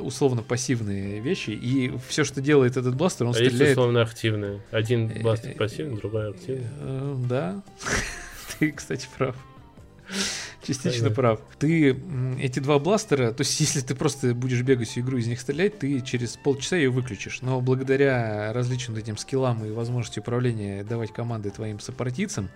[0.00, 3.60] условно пассивные вещи, и все, что делает этот бластер, он а стреляет.
[3.60, 4.60] Есть условно активные.
[4.70, 6.66] Один э, бластер пассивный, другой активный.
[6.80, 7.62] Э, да,
[8.58, 9.36] ты, кстати, прав.
[10.66, 11.40] Частично прав.
[11.58, 11.96] Ты
[12.40, 15.78] эти два бластера, то есть если ты просто будешь бегать всю игру из них стрелять,
[15.78, 17.40] ты через полчаса ее выключишь.
[17.42, 22.48] Но благодаря различным этим скиллам и возможности управления давать команды твоим сопартийцам,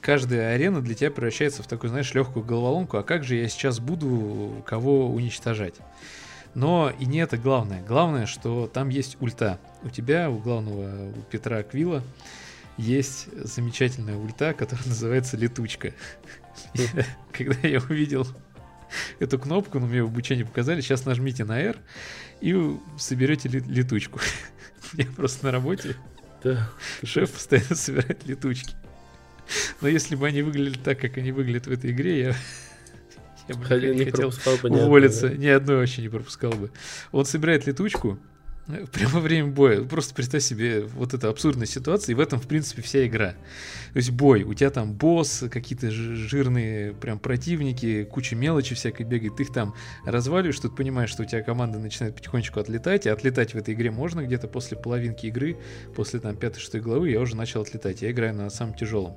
[0.00, 2.96] каждая арена для тебя превращается в такую, знаешь, легкую головоломку.
[2.96, 5.74] А как же я сейчас буду кого уничтожать?
[6.54, 7.84] Но и не это главное.
[7.86, 9.58] Главное, что там есть ульта.
[9.82, 12.02] У тебя, у главного у Петра Квилла,
[12.78, 15.92] есть замечательная ульта, которая называется летучка.
[17.32, 18.26] Когда я увидел
[19.18, 21.76] эту кнопку, ну, мне в обучении показали, сейчас нажмите на R
[22.40, 24.20] и соберете летучку.
[24.92, 25.96] Мне просто на работе
[27.02, 28.74] шеф постоянно собирает летучки.
[29.80, 32.34] Но если бы они выглядели так, как они выглядят в этой игре, я,
[33.48, 34.32] я бы не хотел
[34.64, 35.30] уволиться.
[35.30, 36.70] Ни одной вообще не пропускал бы.
[37.12, 38.18] Он собирает летучку,
[38.92, 39.82] Прямо во время боя.
[39.82, 43.30] Просто представь себе вот эту абсурдную ситуацию, и в этом, в принципе, вся игра.
[43.92, 49.36] То есть бой, у тебя там босс, какие-то жирные прям противники, куча мелочи всякой бегает,
[49.36, 53.54] ты их там разваливаешь, тут понимаешь, что у тебя команда начинает потихонечку отлетать, и отлетать
[53.54, 55.56] в этой игре можно где-то после половинки игры,
[55.96, 58.02] после там пятой-шестой главы я уже начал отлетать.
[58.02, 59.16] Я играю на самом тяжелом.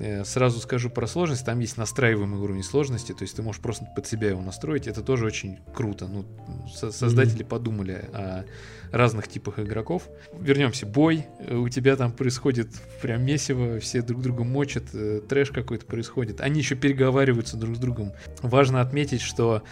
[0.00, 1.44] Э, сразу скажу про сложность.
[1.44, 4.86] Там есть настраиваемый уровень сложности, то есть ты можешь просто под себя его настроить.
[4.86, 6.06] Это тоже очень круто.
[6.06, 6.24] Ну,
[6.68, 7.48] создатели mm-hmm.
[7.48, 8.44] подумали о
[8.92, 10.08] разных типах игроков.
[10.38, 10.86] Вернемся.
[10.86, 11.26] Бой.
[11.40, 12.68] Э, у тебя там происходит
[13.02, 16.40] прям месиво, все друг друга мочат, э, трэш какой-то происходит.
[16.40, 18.12] Они еще переговариваются друг с другом.
[18.42, 19.62] Важно отметить, что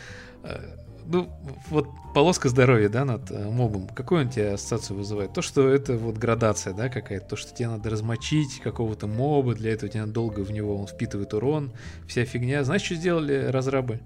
[1.07, 1.31] ну,
[1.71, 5.33] вот полоска здоровья, да, над э, мобом, какую он тебе ассоциацию вызывает?
[5.33, 9.73] То, что это вот градация, да, какая-то, то, что тебе надо размочить какого-то моба, для
[9.73, 11.73] этого тебе надо долго в него, он впитывает урон,
[12.07, 12.63] вся фигня.
[12.65, 14.01] Знаешь, что сделали разрабы?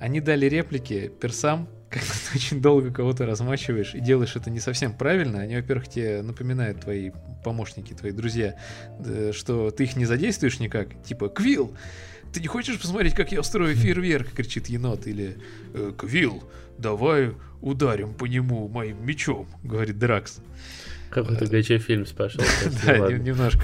[0.00, 4.92] Они дали реплики персам, когда ты очень долго кого-то размачиваешь и делаешь это не совсем
[4.92, 7.10] правильно, они, во-первых, тебе напоминают твои
[7.44, 8.56] помощники, твои друзья,
[9.32, 11.76] что ты их не задействуешь никак, типа «Квилл!»
[12.32, 14.32] Ты не хочешь посмотреть, как я устрою фейерверк?
[14.32, 15.06] кричит енот.
[15.06, 15.36] Или
[15.74, 16.42] «Э, Квилл,
[16.78, 20.38] давай ударим по нему моим мечом, говорит Дракс.
[21.10, 22.42] Какой-то гачей фильм пошел.
[22.86, 23.62] Да, немножко.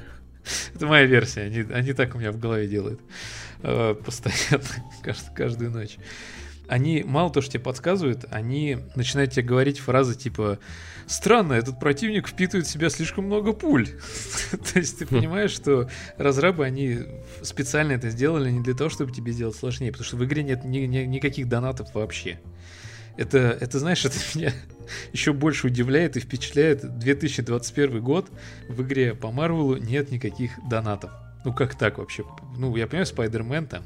[0.74, 1.42] Это моя версия.
[1.42, 3.00] Они, они так у меня в голове делают.
[3.62, 4.64] Э, постоянно,
[5.34, 5.96] каждую ночь
[6.72, 10.58] они мало то, что тебе подсказывают, они начинают тебе говорить фразы типа
[11.12, 13.86] «Странно, этот противник впитывает в себя слишком много пуль».
[14.72, 17.00] то есть ты понимаешь, что разрабы, они
[17.42, 20.64] специально это сделали не для того, чтобы тебе сделать сложнее, потому что в игре нет
[20.64, 22.40] ни, ни, никаких донатов вообще.
[23.18, 24.52] Это, это, знаешь, это меня
[25.12, 26.98] еще больше удивляет и впечатляет.
[26.98, 28.30] 2021 год
[28.68, 31.10] в игре по Марвелу нет никаких донатов.
[31.44, 32.24] Ну как так вообще?
[32.56, 33.82] Ну, я понимаю, Spider-Man там,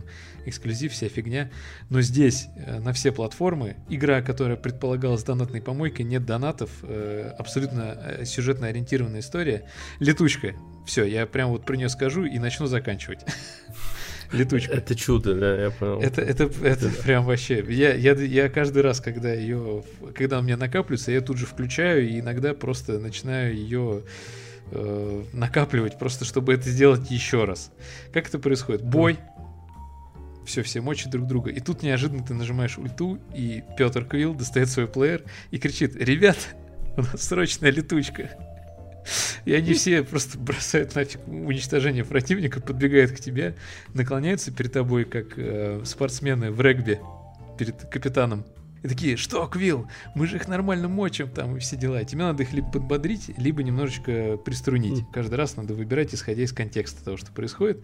[0.46, 1.50] эксклюзив, вся фигня.
[1.90, 7.96] Но здесь э, на все платформы игра, которая предполагалась донатной помойкой, нет донатов, э, абсолютно
[8.00, 9.68] э, сюжетно ориентированная история.
[10.00, 10.54] Летучка.
[10.86, 13.20] Все, я прям вот про нее скажу и начну заканчивать.
[14.32, 14.74] Летучка.
[14.74, 16.00] Это чудо, да, я понял.
[16.00, 17.64] Это, это, это, это прям вообще.
[17.68, 19.84] Я, я, я каждый раз, когда ее,
[20.14, 24.02] когда у меня накапливается, я тут же включаю и иногда просто начинаю ее
[24.70, 27.70] э, накапливать, просто чтобы это сделать еще раз.
[28.12, 28.82] Как это происходит?
[28.82, 29.18] Бой.
[30.46, 31.50] Все, все мочат друг друга.
[31.50, 36.38] И тут неожиданно ты нажимаешь ульту, и Петр Квилл достает свой плеер и кричит, ребят,
[36.96, 38.30] у нас срочная летучка.
[39.44, 43.54] И они все просто бросают нафиг уничтожение противника, подбегают к тебе,
[43.94, 47.00] наклоняются перед тобой, как э, спортсмены в регби
[47.58, 48.44] перед капитаном.
[48.82, 52.04] И такие, что, Квилл, мы же их нормально мочим там и все дела.
[52.04, 55.00] Тебе надо их либо подбодрить, либо немножечко приструнить.
[55.00, 55.04] Mm.
[55.12, 57.82] Каждый раз надо выбирать, исходя из контекста того, что происходит.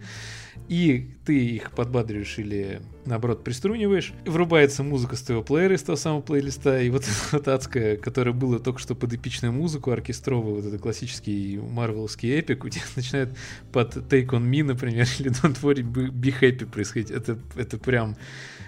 [0.67, 4.13] И ты их подбадриваешь или, наоборот, приструниваешь.
[4.25, 6.81] И врубается музыка с твоего плеера, из того самого плейлиста.
[6.81, 11.57] И вот эта адская, которая была только что под эпичную музыку оркестровую, вот это классический
[11.57, 13.37] марвеловский эпик, у тебя начинает
[13.71, 17.11] под Take On Me, например, или Don't Worry, Be Happy происходить.
[17.11, 18.15] Это, это прям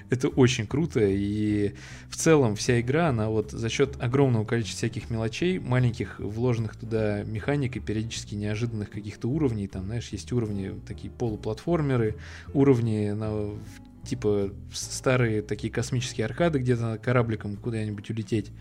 [0.09, 1.73] это очень круто, и
[2.09, 7.23] в целом вся игра, она вот за счет огромного количества всяких мелочей, маленьких вложенных туда
[7.23, 12.15] механик и периодически неожиданных каких-то уровней, там, знаешь, есть уровни такие полуплатформеры,
[12.53, 13.51] уровни на
[14.05, 18.51] типа старые такие космические аркады, где-то корабликом куда-нибудь улететь.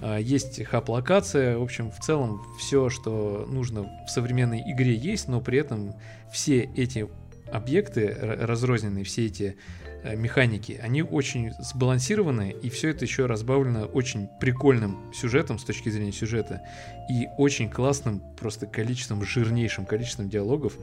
[0.00, 5.40] А, есть хаб-локация, в общем, в целом все, что нужно в современной игре есть, но
[5.40, 5.94] при этом
[6.30, 7.08] все эти
[7.52, 9.56] объекты разрозненные, все эти
[10.04, 16.12] механики, они очень сбалансированы, и все это еще разбавлено очень прикольным сюжетом с точки зрения
[16.12, 16.62] сюжета,
[17.10, 20.76] и очень классным просто количеством, жирнейшим количеством диалогов,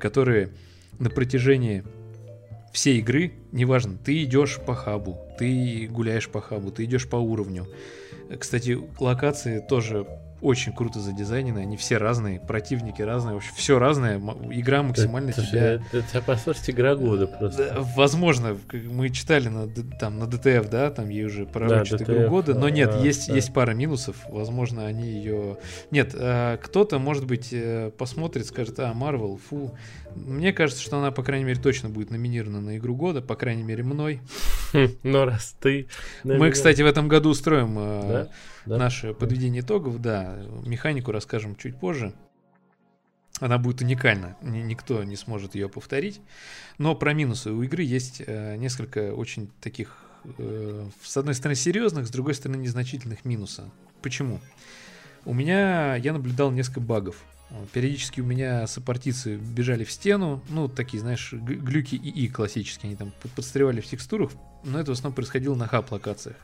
[0.00, 0.50] которые
[0.98, 1.84] на протяжении
[2.72, 7.68] всей игры, неважно, ты идешь по хабу, ты гуляешь по хабу, ты идешь по уровню.
[8.38, 10.06] Кстати, локации тоже
[10.42, 14.18] очень круто задизайнены, они все разные, противники разные, вообще все разное,
[14.50, 15.72] игра максимально это, тебя...
[15.74, 17.86] Это, это, по сути, игра года просто.
[17.96, 19.68] Возможно, мы читали на,
[20.00, 23.28] там, на DTF, да, там ей уже пророчат да, игру года, но нет, а, есть,
[23.28, 23.34] да.
[23.34, 25.58] есть пара минусов, возможно, они ее...
[25.92, 29.76] Нет, а, кто-то, может быть, э, посмотрит, скажет, а, Marvel, фу,
[30.16, 33.62] мне кажется, что она, по крайней мере, точно будет номинирована на игру года, по крайней
[33.62, 34.20] мере, мной.
[35.04, 35.86] Но раз ты...
[36.24, 38.26] Мы, кстати, в этом году устроим э,
[38.66, 38.76] да?
[38.76, 42.14] наше подведение итогов, да, механику расскажем чуть позже.
[43.40, 46.20] Она будет уникальна, никто не сможет ее повторить.
[46.78, 49.96] Но про минусы у игры есть э, несколько очень таких,
[50.38, 53.70] э, с одной стороны, серьезных, с другой стороны, незначительных минуса.
[54.00, 54.40] Почему?
[55.24, 57.24] У меня я наблюдал несколько багов.
[57.72, 63.12] Периодически у меня сопартийцы бежали в стену, ну, такие, знаешь, глюки ИИ классические, они там
[63.36, 64.30] подстревали в текстурах,
[64.64, 66.36] но это в основном происходило на хаб-локациях.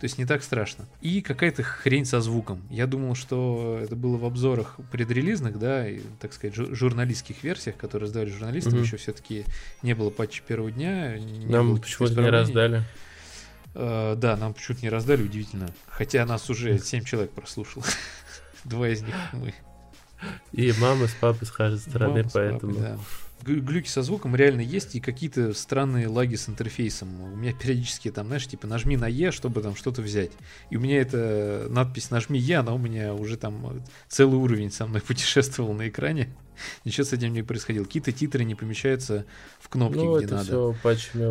[0.00, 0.86] То есть не так страшно.
[1.00, 2.62] И какая-то хрень со звуком.
[2.70, 8.08] Я думал, что это было в обзорах предрелизных, да, и, так сказать, журналистских версиях, которые
[8.08, 8.74] сдали журналистам.
[8.74, 8.82] Угу.
[8.82, 9.44] Еще все-таки
[9.82, 11.18] не было патча первого дня.
[11.46, 12.84] Нам почему-то не раздали.
[13.74, 15.68] Uh, да, нам почему-то не раздали, удивительно.
[15.88, 17.84] Хотя нас уже 7 человек прослушал.
[18.64, 19.54] Два из них мы.
[20.52, 22.74] И мама с папой с каждой стороны, мама поэтому...
[22.74, 22.98] Папой, да.
[23.42, 27.20] Глюки со звуком реально есть и какие-то странные лаги с интерфейсом.
[27.20, 30.30] У меня периодически там, знаешь, типа нажми на Е, чтобы там что-то взять.
[30.70, 34.86] И у меня эта надпись нажми Е, она у меня уже там целый уровень со
[34.86, 36.34] мной путешествовал на экране.
[36.84, 37.84] Ничего с этим не происходило.
[37.84, 39.26] Какие-то титры не помещаются
[39.60, 40.74] в кнопки, ну, где надо.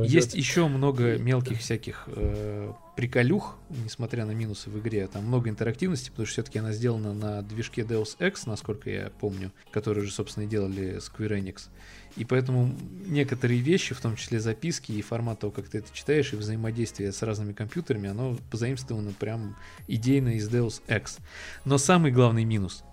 [0.05, 5.05] Есть еще много мелких всяких э, приколюх, несмотря на минусы в игре.
[5.07, 9.51] Там много интерактивности, потому что все-таки она сделана на движке Deus Ex, насколько я помню,
[9.71, 11.69] который же, собственно, и делали Square Enix.
[12.15, 12.75] И поэтому
[13.05, 17.11] некоторые вещи, в том числе записки и формат того, как ты это читаешь, и взаимодействие
[17.11, 19.55] с разными компьютерами, оно позаимствовано прям
[19.87, 21.19] идейно из Deus Ex.
[21.65, 22.83] Но самый главный минус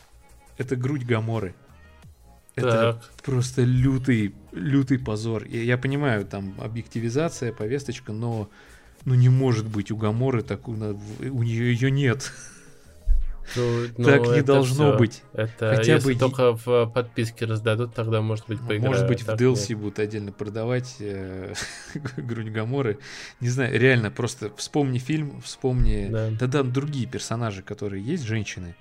[0.58, 1.54] —это грудь Гаморы.
[2.54, 3.12] Это так.
[3.24, 5.44] просто лютый, лютый позор.
[5.44, 8.50] И я понимаю, там объективизация, повесточка, но
[9.04, 12.32] ну не может быть у Гаморы такой, у нее ее нет.
[13.56, 14.98] Ну, ну, так не должно все.
[14.98, 15.22] быть.
[15.32, 18.92] Это Хотя если бы только в подписке раздадут, тогда может быть поиграю.
[18.92, 19.78] Может быть в DLC нет.
[19.78, 21.54] будут отдельно продавать э,
[22.16, 22.98] грудь Гаморы.
[23.40, 26.08] Не знаю, реально просто вспомни фильм, вспомни.
[26.10, 26.30] Да.
[26.30, 28.74] да да другие персонажи, которые есть, женщины,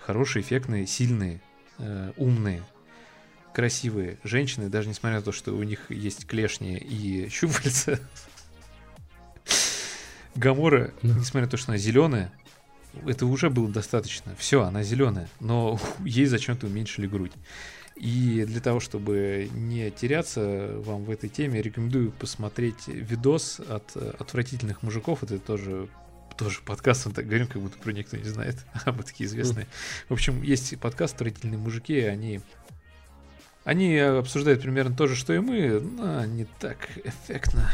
[0.00, 1.40] хорошие, эффектные, сильные,
[1.78, 2.62] э, умные
[3.52, 7.98] красивые женщины, даже несмотря на то, что у них есть клешни и щупальца.
[10.34, 12.32] Гамора, несмотря на то, что она зеленая,
[13.06, 14.34] это уже было достаточно.
[14.36, 17.32] Все, она зеленая, но ей зачем-то уменьшили грудь.
[17.96, 24.82] И для того, чтобы не теряться вам в этой теме, рекомендую посмотреть видос от отвратительных
[24.82, 25.22] мужиков.
[25.22, 25.88] Это тоже
[26.38, 29.66] тоже подкаст, он так говорим, как будто про никто не знает, а мы такие известные.
[30.08, 32.40] В общем, есть подкаст «Отвратительные мужики», они
[33.64, 37.70] они обсуждают примерно то же, что и мы, но не так эффектно.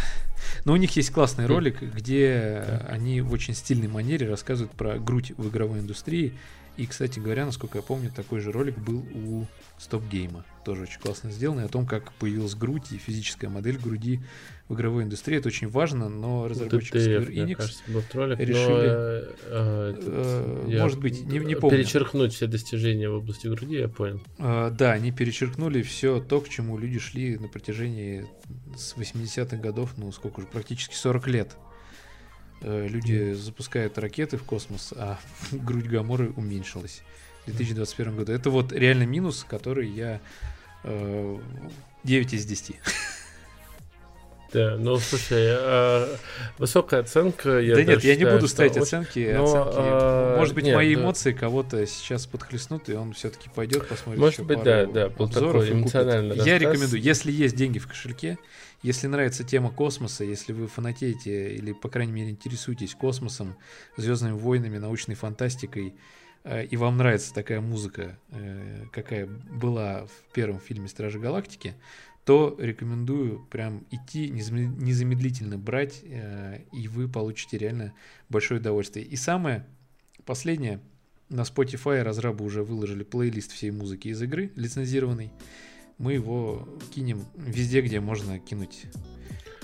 [0.64, 5.32] Но у них есть классный ролик, где они в очень стильной манере рассказывают про грудь
[5.36, 6.34] в игровой индустрии
[6.76, 9.46] и, кстати говоря, насколько я помню, такой же ролик был у
[9.78, 10.44] Стоп Гейма.
[10.64, 14.20] Тоже очень классно сделанный, о том, как появилась грудь и физическая модель груди
[14.68, 15.38] в игровой индустрии.
[15.38, 18.56] Это очень важно, но разработчики Square Enix кажется, был ролик, решили...
[18.56, 21.78] Но, э, э, э может быть, не, не помню.
[21.78, 24.20] Перечеркнуть все достижения в области груди, я понял.
[24.38, 28.26] Э, да, они перечеркнули все то, к чему люди шли на протяжении
[28.76, 31.56] с 80-х годов, ну сколько уже, практически 40 лет.
[32.62, 35.18] Э, люди запускают ракеты в космос, а
[35.52, 37.02] грудь Гаморы уменьшилась
[37.42, 38.32] в 2021 году.
[38.32, 40.20] Это вот реально минус, который я
[40.84, 41.38] э,
[42.04, 42.76] 9 из 10.
[44.52, 46.16] Да, ну слушай, а,
[46.56, 47.58] высокая оценка.
[47.58, 49.32] Я да нет, я не буду ставить оценки.
[49.36, 49.76] Но, оценки.
[49.76, 51.02] А, Может быть, нет, мои да.
[51.02, 54.20] эмоции кого-то сейчас подхлестнут, и он все-таки пойдет, посмотрит.
[54.20, 58.38] Может быть, да, да, был такой эмоциональный Я рекомендую, если есть деньги в кошельке,
[58.82, 63.56] если нравится тема космоса, если вы фанатеете или, по крайней мере, интересуетесь космосом,
[63.96, 65.94] звездными войнами, научной фантастикой,
[66.44, 71.74] э, и вам нравится такая музыка, э, какая была в первом фильме Стражи Галактики,
[72.24, 77.94] то рекомендую прям идти незамедлительно брать, э, и вы получите реально
[78.28, 79.06] большое удовольствие.
[79.06, 79.64] И самое
[80.24, 80.80] последнее,
[81.28, 85.32] на Spotify разрабы уже выложили плейлист всей музыки из игры, лицензированный
[85.98, 88.86] мы его кинем везде, где можно кинуть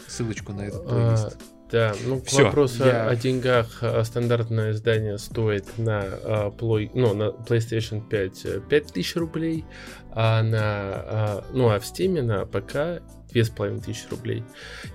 [0.07, 1.27] ссылочку на этот плейлист.
[1.27, 3.09] А, да, ну к Всё, вопросу я...
[3.09, 9.65] о деньгах а, стандартное издание стоит на, а, плой, ну, на PlayStation 5 5000 рублей,
[10.11, 13.03] а на, а, ну а в Steam на ПК
[13.33, 14.45] две с половиной тысячи рублей.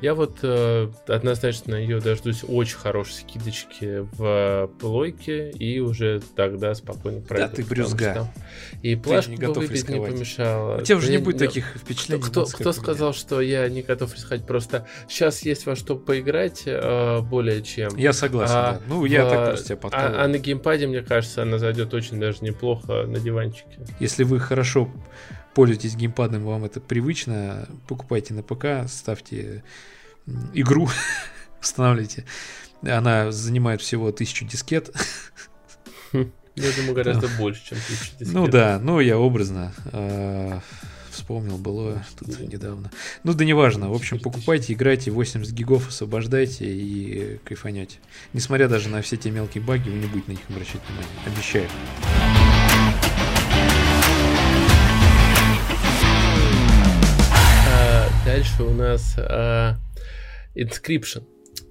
[0.02, 7.22] Я вот э, однозначно ее дождусь очень хорошей скидочки в плойке и уже тогда спокойно
[7.22, 7.50] пройду.
[7.50, 8.14] Да ты брюзга.
[8.14, 8.30] Там...
[8.82, 10.12] И плашку не готов выпить рисковать.
[10.12, 10.78] не помешало.
[10.78, 12.22] У тебя уже не будет таких впечатлений.
[12.22, 14.46] Кто, кто сказал, что я не готов рисковать?
[14.46, 17.96] Просто сейчас есть во что поиграть э, более чем.
[17.98, 18.82] Я согласен, а, да.
[18.88, 22.20] Ну, я в, так просто тебя а, а на геймпаде, мне кажется, она зайдет очень
[22.20, 23.80] даже неплохо на диванчике.
[24.00, 24.92] Если вы хорошо
[25.58, 29.64] пользуетесь геймпадом, вам это привычно, покупайте на ПК, ставьте
[30.54, 30.88] игру,
[31.62, 32.26] устанавливайте.
[32.84, 34.96] Она занимает всего тысячу дискет.
[36.14, 38.36] Я думаю, гораздо больше, чем тысячу дискет.
[38.36, 40.60] Ну да, ну я образно э,
[41.10, 42.92] вспомнил было тут недавно.
[43.24, 47.98] Ну да неважно, в общем, покупайте, играйте, 80 гигов освобождайте и кайфанете.
[48.32, 51.10] Несмотря даже на все те мелкие баги, вы не будете на них обращать внимание.
[51.26, 51.68] Обещаю.
[58.38, 59.74] Дальше у нас uh,
[60.56, 61.24] Inscription.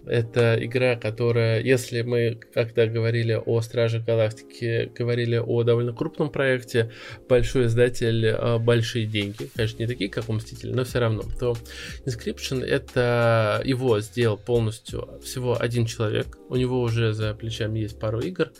[0.07, 6.92] Это игра, которая, если мы, когда говорили о Страже Галактики, говорили о довольно крупном проекте,
[7.28, 11.57] большой издатель, а, большие деньги, конечно, не такие, как у Мстителя, но все равно, то
[12.04, 16.38] Inscription это его сделал полностью всего один человек.
[16.48, 18.52] У него уже за плечами есть пару игр.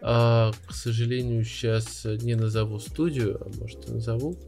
[0.00, 4.38] А, к сожалению, сейчас не назову студию, а может и назову.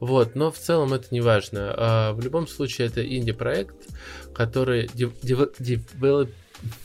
[0.00, 1.74] Вот, но в целом это не важно.
[1.76, 3.76] А, в любом случае, это инди-проект,
[4.36, 6.30] который develop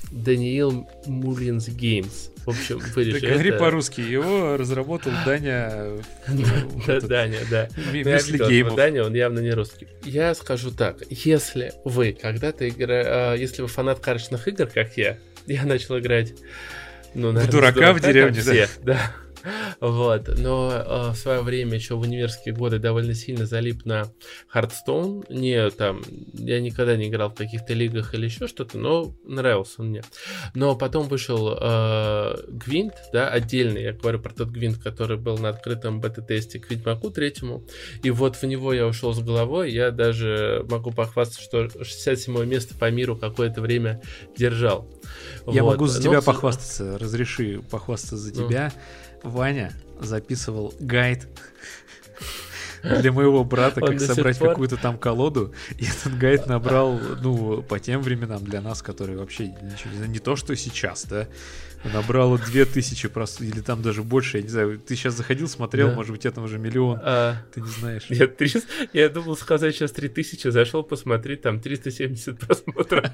[0.10, 2.30] Даниил Мулинс Геймс.
[2.46, 4.02] В общем, вырежи говори по-русски.
[4.02, 5.98] Его разработал Даня...
[6.28, 7.68] Даня, да.
[7.94, 8.76] Мысли геймов.
[8.76, 9.88] Даня, он явно не русский.
[10.04, 10.98] Я скажу так.
[11.10, 13.42] Если вы когда-то играете...
[13.42, 16.34] Если вы фанат карточных игр, как я, я начал играть...
[17.14, 18.68] Ну, наверное, в дурака в деревне, да?
[18.84, 19.12] да.
[19.80, 20.30] Вот.
[20.38, 24.12] Но э, в свое время, еще в университетские годы, довольно сильно залип на
[24.54, 25.26] Hearthstone.
[25.30, 26.02] Не там,
[26.34, 30.04] я никогда не играл в каких-то лигах или еще что-то, но нравился он мне.
[30.54, 35.50] Но потом вышел э, Гвинт, да, отдельный, я говорю про тот Гвинт, который был на
[35.50, 37.64] открытом бета-тесте к Ведьмаку третьему.
[38.04, 39.72] И вот в него я ушел с головой.
[39.72, 44.02] Я даже могу похвастаться, что 67 место по миру какое-то время
[44.38, 44.88] держал.
[45.48, 45.74] Я вот.
[45.74, 46.22] могу за тебя Но...
[46.22, 46.98] похвастаться.
[46.98, 48.48] Разреши похвастаться за ну.
[49.24, 51.28] Ваня записывал гайд
[52.84, 55.54] для моего брата, как собрать какую-то там колоду.
[55.78, 60.36] И этот гайд набрал, ну, по тем временам для нас, которые вообще ничего, не то,
[60.36, 61.28] что сейчас, да,
[61.84, 65.96] набрало 2000 просто, или там даже больше, я не знаю, ты сейчас заходил, смотрел, да.
[65.96, 68.06] может быть, это уже миллион, а, ты не знаешь.
[68.10, 68.62] Я, 300,
[68.94, 73.12] я думал сказать сейчас 3000, зашел посмотреть, там 370 просмотров.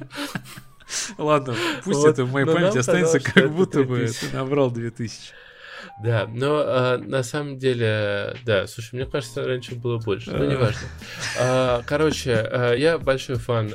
[1.17, 5.33] Ладно, пусть это в моей памяти останется, как будто бы ты набрал 2000.
[5.99, 10.87] Да, но а, на самом деле, да, слушай, мне кажется, раньше было больше, но неважно.
[11.39, 13.71] А, короче, а, я большой фан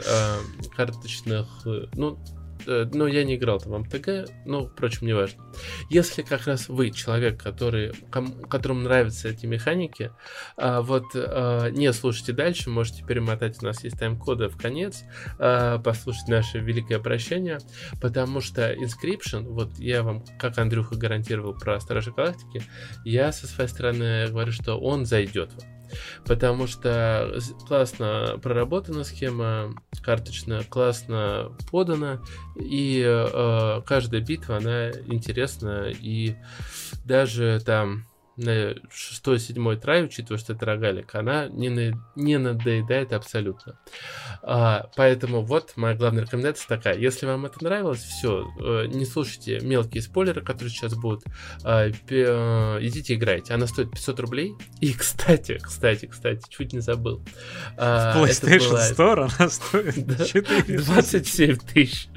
[0.77, 1.47] карточных,
[1.95, 2.19] ну,
[2.67, 5.45] Э, но я не играл там МТГ, но, впрочем, не важно.
[5.91, 10.13] Если как раз вы человек, который, ком, которому нравятся эти механики,
[10.57, 15.05] а, вот а, не слушайте дальше, можете перемотать, у нас есть тайм-коды в конец,
[15.39, 17.59] а, послушать наше великое прощение,
[18.01, 22.63] потому что Inscription, вот я вам, как Андрюха гарантировал про Стражи Галактики,
[23.05, 25.82] я со своей стороны говорю, что он зайдет вам
[26.25, 32.21] потому что классно проработана схема карточная, классно подана,
[32.57, 36.37] и э, каждая битва, она интересна, и
[37.05, 38.05] даже там
[38.43, 43.79] на шестой-седьмой трай, учитывая, что это рогалик, она не, на, не надоедает абсолютно.
[44.43, 46.99] А, поэтому вот моя главная рекомендация такая.
[46.99, 51.25] Если вам это нравилось, все, э, не слушайте мелкие спойлеры, которые сейчас будут.
[51.65, 53.55] А, пи, э, идите играйте.
[53.55, 54.55] Она стоит 500 рублей.
[54.81, 57.23] И, кстати, кстати, кстати, чуть не забыл.
[57.77, 58.91] А, В PlayStation была...
[58.91, 62.09] Store она стоит 4 27 тысяч.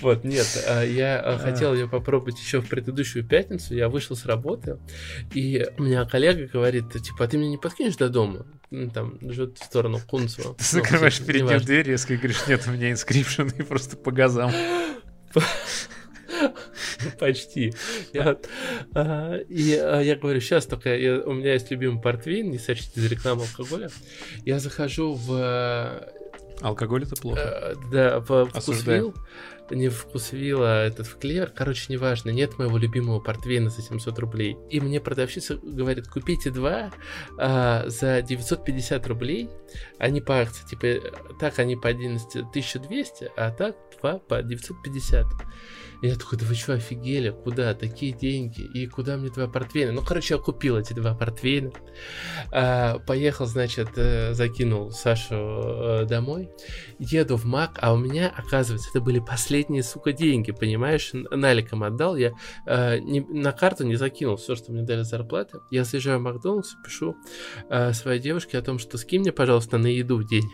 [0.00, 1.38] Вот, нет, а, я а.
[1.38, 3.74] хотел ее попробовать еще в предыдущую пятницу.
[3.74, 4.78] Я вышел с работы,
[5.34, 8.46] и у меня коллега говорит, типа, а ты меня не подкинешь до дома?
[8.70, 10.54] Ну, там, живет в сторону Кунцева.
[10.54, 13.96] Ты ну, закрываешь ну, перед ним дверь, резко говоришь, нет, у меня Inscryption, и просто
[13.96, 14.52] по газам.
[17.18, 17.72] Почти.
[18.12, 18.38] Я,
[18.94, 23.00] а, и а, я говорю, сейчас только я, у меня есть любимый портвейн, не сочтите
[23.00, 23.90] за рекламу алкоголя.
[24.44, 26.08] Я захожу в...
[26.60, 27.40] Алкоголь это плохо.
[27.40, 29.14] Э, да, в вкусвилл
[29.74, 31.52] не вкусвилл, а этот в клевер.
[31.54, 34.56] Короче, неважно, нет моего любимого портвейна за 700 рублей.
[34.70, 36.90] И мне продавщица говорит, купите два
[37.38, 39.48] а, за 950 рублей.
[39.98, 45.26] Они по акции, типа, так они по 11 1200, а так два по 950.
[46.02, 47.30] Я такой, да вы что, офигели?
[47.30, 47.74] Куда?
[47.74, 48.62] Такие деньги?
[48.62, 49.92] И куда мне два портвейна?
[49.92, 51.72] Ну, короче, я купил эти два портвейна.
[52.52, 56.50] А, поехал, значит, э, закинул Сашу э, домой.
[56.98, 61.10] Еду в Мак, а у меня, оказывается, это были последние, сука, деньги, понимаешь?
[61.12, 62.16] Наликом отдал.
[62.16, 62.32] Я
[62.66, 65.58] а, не, на карту не закинул все, что мне дали зарплаты.
[65.70, 67.16] Я заезжаю в Макдональдс, пишу
[67.68, 70.50] а, своей девушке о том, что скинь мне, пожалуйста, на еду денег.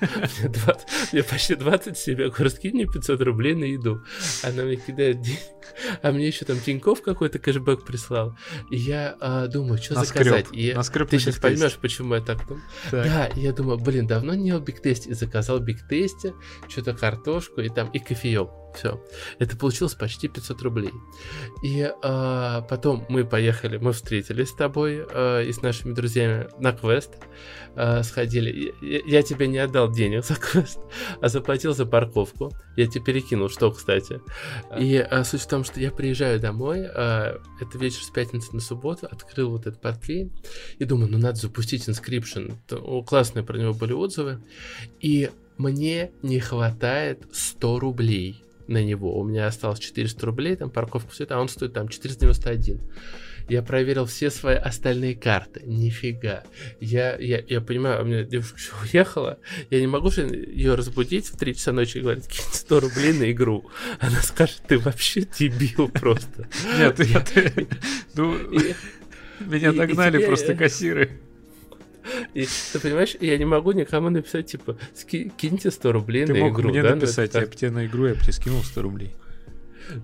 [1.12, 2.20] Мне почти 27.
[2.20, 4.02] Я говорю, скинь мне 500 рублей на еду.
[4.42, 5.40] Она мне кидает денег,
[6.02, 8.36] а мне еще там Тиньков какой-то кэшбэк прислал.
[8.70, 10.24] И я а, думаю, что Наскреб.
[10.24, 10.46] заказать.
[10.52, 12.64] И Наскреб ты сейчас поймешь, почему я так думаю.
[12.90, 15.06] Да, и я думаю, блин, давно не ел биг тест.
[15.06, 16.34] И заказал биг тесте,
[16.68, 18.48] что-то картошку и там и кофеек.
[18.74, 19.02] Все.
[19.38, 20.92] Это получилось почти 500 рублей.
[21.62, 26.72] И э, потом мы поехали, мы встретились с тобой э, и с нашими друзьями на
[26.72, 27.10] квест.
[27.74, 28.74] Э, сходили.
[28.80, 30.78] Я, я тебе не отдал денег за квест,
[31.20, 32.52] а заплатил за парковку.
[32.76, 34.20] Я тебе перекинул, что, кстати.
[34.78, 38.60] И э, суть в том, что я приезжаю домой, э, это вечер с пятницы на
[38.60, 40.30] субботу, открыл вот этот портфель
[40.78, 42.56] и думаю, ну надо запустить inscription.
[43.04, 44.40] Классные про него были отзывы.
[45.00, 49.18] И мне не хватает 100 рублей на него.
[49.18, 52.80] У меня осталось 400 рублей, там парковка, все это, а он стоит там 491.
[53.48, 55.62] Я проверил все свои остальные карты.
[55.64, 56.44] Нифига.
[56.80, 59.38] Я, я, я понимаю, у меня девушка уехала.
[59.70, 63.12] Я не могу же ее разбудить в 3 часа ночи и говорить, кинь 100 рублей
[63.14, 63.64] на игру.
[64.00, 66.48] Она скажет, ты вообще дебил просто.
[66.78, 67.24] Нет, я...
[68.14, 68.36] Ну,
[69.40, 71.18] меня догнали просто кассиры.
[72.34, 74.76] И ты понимаешь, я не могу никому написать, типа,
[75.36, 76.70] киньте 100 рублей Ты на мог игру.
[76.70, 76.90] мне да?
[76.90, 79.14] Ну, написать, это я бы тебе на игру, я бы тебе скинул 100 рублей.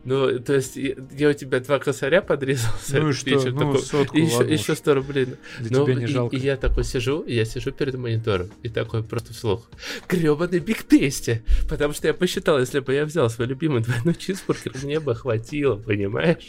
[0.04, 2.72] Ну, то есть, я, я у тебя два косаря подрезал.
[2.86, 3.28] за Ну и что?
[3.28, 4.78] вечер, Ну, такой, сотку, и еще, ладно еще уж.
[4.78, 5.26] 100 рублей.
[5.60, 6.34] Для Ну, тебя не и, жалко.
[6.34, 9.68] и я такой сижу, и я сижу перед монитором, и такой просто вслух.
[10.08, 11.42] Гребаный Биг Тесте!
[11.68, 15.76] Потому что я посчитал, если бы я взял свой любимый двойной чизбургер, мне бы хватило,
[15.76, 16.48] понимаешь?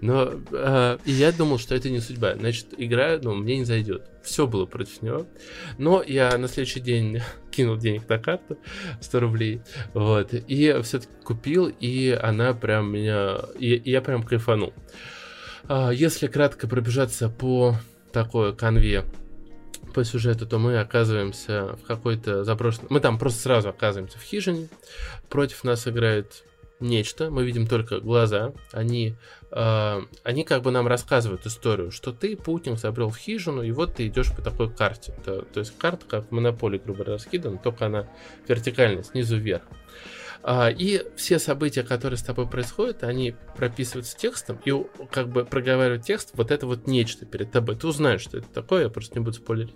[0.00, 2.36] Но э, и я думал, что это не судьба.
[2.36, 4.02] Значит, игра, ну, мне не зайдет.
[4.26, 5.26] Все было против него.
[5.78, 7.20] Но я на следующий день
[7.50, 8.58] кинул денег на карту,
[9.00, 9.62] 100 рублей,
[9.94, 14.74] вот, и все-таки купил, и она прям меня, и, я прям кайфанул.
[15.68, 17.76] А, Если кратко пробежаться по
[18.12, 19.04] такой конве
[19.94, 22.88] по сюжету, то мы оказываемся в какой-то заброшенной...
[22.90, 24.68] Мы там просто сразу оказываемся в хижине.
[25.30, 26.44] Против нас играет
[26.80, 27.30] нечто.
[27.30, 28.52] Мы видим только глаза.
[28.72, 29.14] Они,
[29.50, 33.94] э, они как бы нам рассказывают историю, что ты, путник, забрел в хижину, и вот
[33.94, 35.14] ты идешь по такой карте.
[35.24, 38.08] То, то есть карта, как в монополии, грубо раскидана, только она
[38.46, 39.62] вертикальная, снизу вверх.
[40.42, 44.72] А, И все события, которые с тобой происходят, они прописываются текстом и
[45.10, 47.76] как бы проговаривают текст, вот это вот нечто перед тобой.
[47.76, 49.74] Ты узнаешь, что это такое, я просто не буду спойлерить.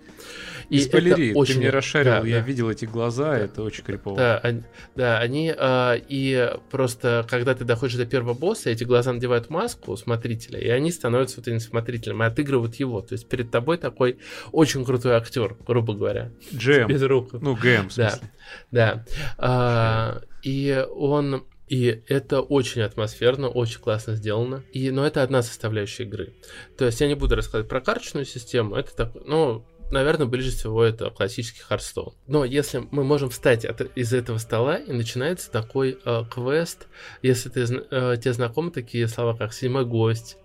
[0.69, 2.45] И это спойлери, ты очень- мне расшарил, да, я да.
[2.45, 3.39] видел эти глаза, Да.
[3.39, 4.15] это очень крипово.
[4.17, 4.63] Да, они,
[4.95, 9.97] да, они а, и просто, когда ты доходишь до первого босса, эти глаза надевают маску
[9.97, 13.01] смотрителя, и они становятся вот этим смотрителем, и отыгрывают его.
[13.01, 14.19] То есть перед тобой такой
[14.51, 17.33] очень крутой актер, грубо говоря, Джем, без рук.
[17.33, 18.29] ну ГМ, в Да, смысле.
[18.71, 19.05] да.
[19.37, 21.45] А, и он...
[21.67, 24.61] И это очень атмосферно, очень классно сделано.
[24.73, 26.33] И, но это одна составляющая игры.
[26.77, 28.75] То есть я не буду рассказывать про карточную систему.
[28.75, 32.13] Это так, ну, наверное, ближе всего это классический Hearthstone.
[32.27, 36.87] Но если мы можем встать от- из этого стола, и начинается такой э, квест,
[37.21, 40.35] если ты, э, тебе знакомы такие слова, как «седьмой гость»,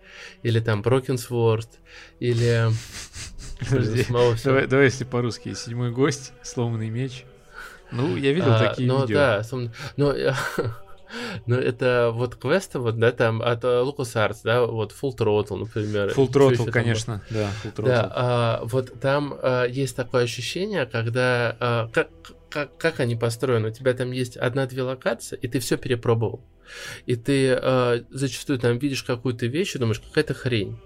[0.44, 1.68] или там «Broken Sword»,
[2.20, 2.68] или...
[3.68, 4.05] Подожди.
[4.44, 5.55] Давай, давай, если по-русски.
[5.55, 7.24] Седьмой гость, сломанный меч.
[7.91, 9.16] Ну, я видел А, такие но видео.
[9.16, 9.43] да,
[9.97, 10.12] но,
[11.09, 15.57] э, но это вот квесты, вот, да, там от э, LucasArts, да, вот Full Throttle,
[15.57, 16.12] например.
[16.16, 17.86] Full Throttle, там конечно, да, Full Throttle.
[17.86, 22.09] Да, а, вот там а, есть такое ощущение, когда а, как,
[22.50, 26.44] как, как они построены, у тебя там есть одна-две локации, и ты все перепробовал.
[27.07, 30.78] И ты а, зачастую там видишь какую-то вещь и думаешь, какая-то хрень.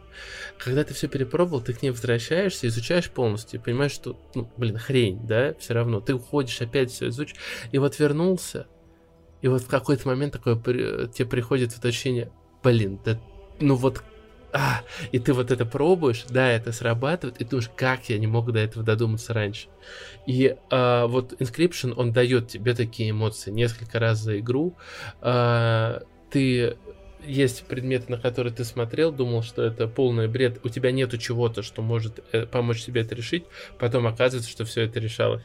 [0.58, 4.76] Когда ты все перепробовал, ты к ней возвращаешься, изучаешь полностью, и понимаешь, что, ну, блин,
[4.76, 6.00] хрень, да, все равно.
[6.00, 7.36] Ты уходишь, опять все изучишь.
[7.72, 8.66] И вот вернулся,
[9.42, 12.30] и вот в какой-то момент такое тебе приходит вот ощущение,
[12.62, 13.18] блин, да,
[13.60, 14.02] ну вот,
[14.52, 14.82] а,
[15.12, 18.50] и ты вот это пробуешь, да, это срабатывает, и ты думаешь, как я не мог
[18.52, 19.68] до этого додуматься раньше.
[20.26, 24.76] И а, вот Inscription, он дает тебе такие эмоции несколько раз за игру.
[25.20, 26.76] А, ты
[27.26, 31.62] есть предметы, на которые ты смотрел, думал, что это полный бред, у тебя нету чего-то,
[31.62, 33.44] что может э, помочь тебе это решить,
[33.78, 35.42] потом оказывается, что все это решалось.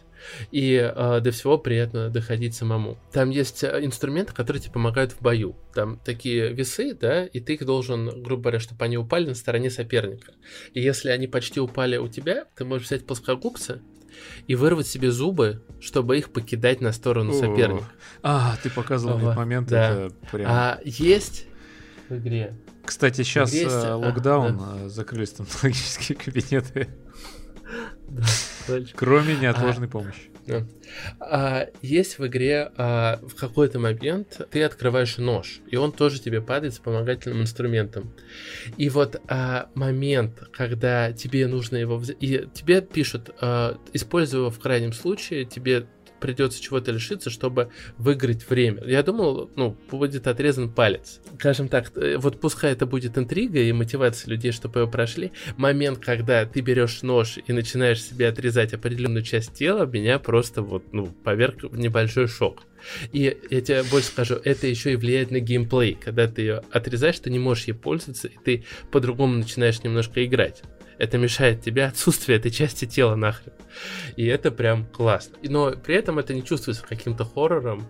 [0.51, 2.97] И э, до всего приятно доходить самому.
[3.11, 5.55] Там есть э, инструменты, которые тебе помогают в бою.
[5.73, 9.69] Там такие весы, да, и ты их должен, грубо говоря, чтобы они упали на стороне
[9.69, 10.33] соперника.
[10.73, 13.81] И если они почти упали у тебя, ты можешь взять плоскогубцы
[14.47, 17.85] и вырвать себе зубы, чтобы их покидать на сторону О, соперника.
[18.23, 19.91] А, ты показывал этот момент, да.
[19.91, 20.49] это прям...
[20.49, 21.47] А есть
[22.09, 22.55] в игре.
[22.83, 26.87] Кстати, сейчас есть, а, локдаун, э, закрыли стоматологические кабинеты,
[28.95, 30.31] кроме неотложной помощи.
[31.19, 36.41] А, есть в игре а, в какой-то момент ты открываешь нож, и он тоже тебе
[36.41, 38.13] падает с вспомогательным инструментом.
[38.77, 44.49] И вот а, момент, когда тебе нужно его взять, и тебе пишут, а, используй его
[44.51, 45.87] в крайнем случае, тебе
[46.19, 48.83] придется чего-то лишиться, чтобы выиграть время.
[48.85, 51.21] Я думал, ну, будет отрезан палец.
[51.39, 55.99] Скажем так, э, вот пускай это будет интрига и мотивация людей, чтобы его прошли, момент,
[55.99, 61.07] когда ты берешь нож и начинаешь себе отрезать определенную часть тела, меня просто вот, ну,
[61.07, 62.63] поверг в небольшой шок.
[63.11, 65.97] И я тебе больше скажу, это еще и влияет на геймплей.
[65.99, 70.61] Когда ты ее отрезаешь, ты не можешь ей пользоваться, и ты по-другому начинаешь немножко играть.
[70.97, 73.53] Это мешает тебе отсутствие этой части тела нахрен.
[74.15, 75.37] И это прям классно.
[75.43, 77.85] Но при этом это не чувствуется каким-то хоррором.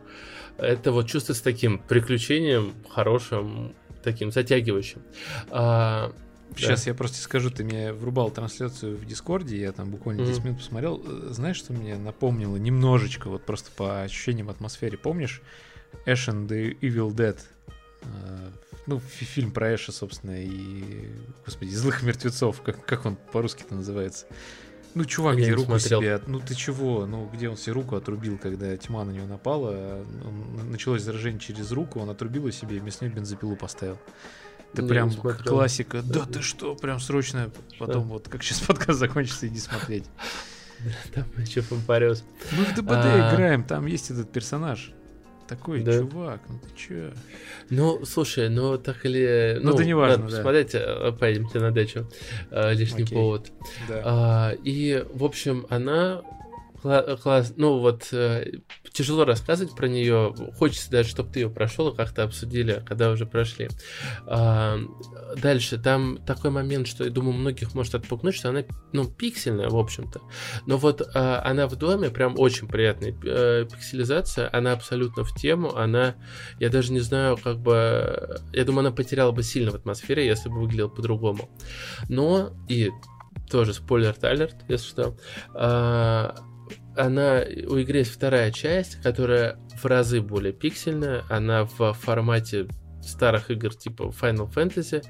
[0.58, 5.01] Это вот чувствуется таким приключением хорошим, таким затягивающим.
[5.49, 6.12] А,
[6.56, 10.47] Сейчас я просто скажу, ты мне врубал трансляцию в Дискорде, я там буквально 10 Мгм.
[10.47, 11.03] минут посмотрел.
[11.06, 15.41] Э, Знаешь, что мне напомнило немножечко, вот просто по ощущениям атмосфере, помнишь?
[16.06, 17.38] Ash and the Evil Dead.
[18.88, 21.11] Ну, фи- фильм про Эша, собственно, и,
[21.45, 24.27] господи, злых мертвецов, как, как он по-русски-то называется.
[24.95, 25.99] Ну, чувак, где руку смотрел.
[26.01, 26.21] себе...
[26.25, 27.05] Ну, ты чего?
[27.05, 30.05] Ну, где он себе руку отрубил, когда тьма на него напала?
[30.63, 33.99] Началось заражение через руку, он отрубил себе и вместо нее бензопилу поставил.
[34.71, 36.01] Это Не, прям не классика.
[36.01, 37.51] Да ты что, прям срочно.
[37.78, 40.05] Потом вот как сейчас подкаст закончится, иди смотреть.
[41.13, 42.24] там еще помпарез.
[42.51, 43.33] Мы в ДБД а...
[43.33, 44.91] играем, там есть этот персонаж.
[45.47, 46.00] Такой да.
[46.00, 47.12] чувак, ну ты чё?
[47.70, 49.59] Ну, слушай, ну так или...
[49.62, 50.38] Ну, ну это не важно, да.
[50.38, 52.09] Посмотрите, э, поедемте на дачу.
[52.50, 53.16] Э, лишний Окей.
[53.16, 53.51] повод.
[53.88, 54.01] Да.
[54.05, 56.24] А, и, в общем, она
[57.21, 58.59] класс, ну вот э,
[58.91, 60.33] тяжело рассказывать про нее.
[60.57, 63.70] Хочется даже, чтобы ты ее прошел и как-то обсудили, когда уже прошли.
[64.28, 64.78] А,
[65.36, 68.63] дальше, там такой момент, что я думаю, многих может отпугнуть, что она,
[68.93, 70.21] ну, пиксельная, в общем-то.
[70.66, 75.75] Но вот а, она в доме прям очень приятная э, пикселизация, она абсолютно в тему,
[75.75, 76.16] она,
[76.59, 80.49] я даже не знаю, как бы, я думаю, она потеряла бы сильно в атмосфере, если
[80.49, 81.49] бы выглядела по-другому.
[82.09, 82.91] Но и
[83.49, 85.17] тоже спойлер алерт, если что.
[85.53, 86.36] А,
[86.97, 92.67] она, у игры есть вторая часть, которая в разы более пиксельная, она в формате
[93.01, 95.04] старых игр типа Final Fantasy.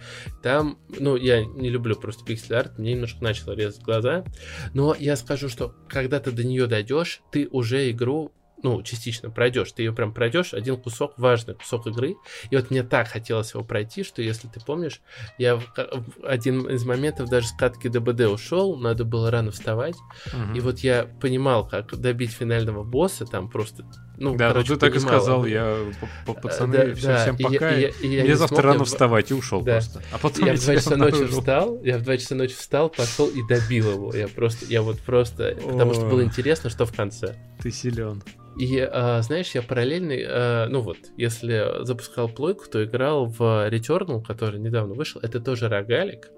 [0.43, 4.25] Там, ну, я не люблю просто пиксель-арт, мне немножко начало резать глаза.
[4.73, 8.33] Но я скажу, что когда ты до нее дойдешь, ты уже игру
[8.65, 9.71] ну, частично пройдешь.
[9.73, 12.15] Ты ее прям пройдешь, один кусок, важный кусок игры.
[12.49, 15.01] И вот мне так хотелось его пройти, что, если ты помнишь,
[15.37, 19.95] я в, в один из моментов даже с катки ДБД ушел, надо было рано вставать.
[20.25, 20.57] Угу.
[20.57, 23.85] И вот я понимал, как добить финального босса, там просто
[24.17, 25.77] ну, да, короче, ты так и сказал, я
[26.25, 27.75] по, по пацаны, да, все, да, всем пока.
[27.75, 28.85] И, и, и, и мне завтра смог, рано я...
[28.85, 29.73] вставать и ушел да.
[29.73, 30.01] просто.
[30.11, 32.89] А потом я, я в 2 часа ночи встал, я в 2 часа ночи встал,
[32.89, 34.15] пошел и добил его.
[34.15, 37.35] Я просто, я вот просто, потому что было интересно, что в конце.
[37.61, 38.23] Ты силен.
[38.57, 44.23] И, а, знаешь, я параллельно, а, ну вот, если запускал плойку, то играл в Returnal,
[44.23, 45.21] который недавно вышел.
[45.21, 46.29] Это тоже рогалик.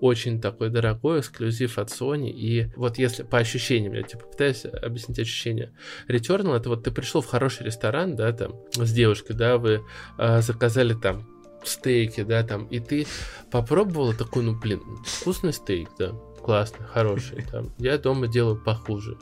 [0.00, 2.30] Очень такой дорогой, эксклюзив от Sony.
[2.30, 5.72] И вот если по ощущениям, я типа пытаюсь объяснить ощущения.
[6.08, 9.82] Returnal, это вот ты пришел в хороший ресторан, да, там, с девушкой, да, вы
[10.18, 11.26] а, заказали там
[11.64, 13.06] стейки, да, там, и ты
[13.50, 16.12] попробовала такой, ну, блин, вкусный стейк, да,
[16.46, 17.44] классный, хороший.
[17.50, 19.18] Там, я дома делаю похуже.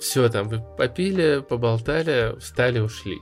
[0.00, 3.18] Все, там, вы попили, поболтали, встали, ушли.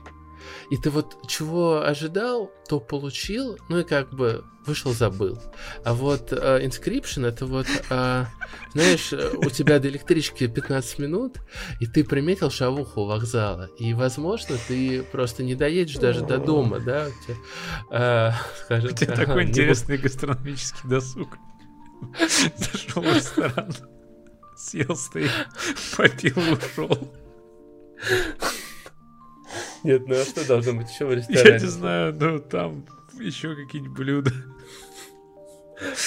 [0.71, 5.37] И ты вот чего ожидал, то получил, ну и как бы вышел, забыл.
[5.83, 8.25] А вот uh, Inscription это вот, uh,
[8.73, 11.37] знаешь, у тебя до электрички 15 минут,
[11.81, 16.79] и ты приметил шавуху у вокзала, и, возможно, ты просто не доедешь даже до дома,
[16.79, 17.07] да?
[17.07, 17.37] У тебя,
[17.91, 18.33] uh,
[18.63, 21.37] скажем, у тебя такой интересный гастрономический досуг.
[22.55, 23.73] Зашел в ресторан,
[24.55, 25.31] съел стейк,
[25.97, 27.13] попил, ушел.
[29.83, 31.49] Нет, ну а что должно быть еще в ресторане?
[31.49, 32.85] Я не знаю, ну там
[33.19, 34.31] еще какие-нибудь блюда.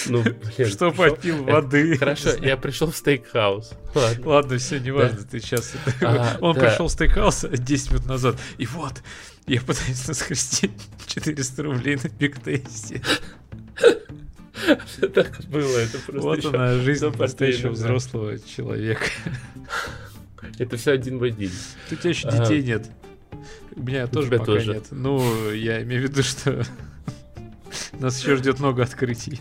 [0.07, 1.97] Ну, блин, что попил воды.
[1.99, 3.73] Хорошо, я пришел в стейкхаус.
[3.95, 5.27] Ладно, Ладно все, неважно, да.
[5.31, 5.75] ты сейчас...
[6.03, 6.61] А, Он да.
[6.63, 9.03] пришел в стейкхаус 10 минут назад, и вот,
[9.47, 10.71] я пытаюсь наскрести
[11.07, 13.03] 400 рублей на бигтесте.
[15.15, 19.07] Так было, это просто Вот она, жизнь настоящего взрослого человека.
[20.59, 21.51] Это все один в один.
[21.91, 22.89] У тебя еще детей нет.
[23.75, 24.87] У меня тоже пока нет.
[24.91, 26.65] Ну, я имею в виду, что
[28.01, 29.41] нас еще ждет много открытий.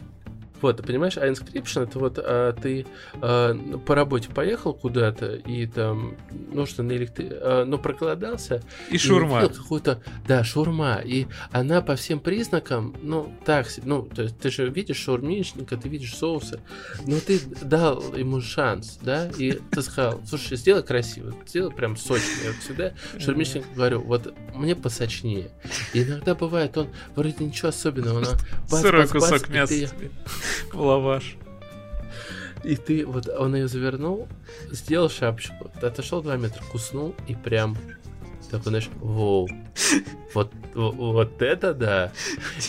[0.65, 2.87] Вот, понимаешь, а inscription это вот а, ты
[3.21, 3.53] а,
[3.85, 7.29] по работе поехал куда-то и там, ну что, на электри...
[7.31, 8.63] а, ну проголодался.
[8.89, 9.43] И шурма.
[9.43, 11.01] И какую-то, да, шурма.
[11.05, 15.87] И она по всем признакам, ну, так, ну, то есть ты же видишь шаурмичника, ты
[15.87, 16.59] видишь соусы,
[17.05, 22.25] но ты дал ему шанс, да, и ты сказал, слушай, сделай красиво, сделай прям сочно.
[22.43, 25.51] Я вот всегда шаурмичнику говорю, вот мне посочнее.
[25.93, 28.77] И иногда бывает, он вроде ничего особенного, но...
[28.79, 29.75] Сырой кусок мяса
[30.71, 31.37] в лаваш.
[32.63, 34.27] И ты, вот он ее завернул,
[34.71, 37.77] сделал шапочку, отошел 2 метра, куснул и прям
[38.49, 39.47] такой, знаешь, воу.
[40.33, 42.11] Вот, вот это да.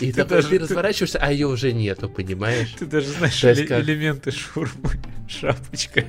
[0.01, 2.75] И ты, такой, даже, ты разворачиваешься, а ее уже нету, понимаешь?
[2.79, 3.83] Ты даже знаешь эле- как...
[3.83, 4.91] элементы шурмы.
[5.29, 6.05] Шапочка.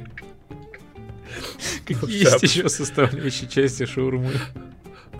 [1.86, 4.34] Какие есть еще составляющие части шурмы?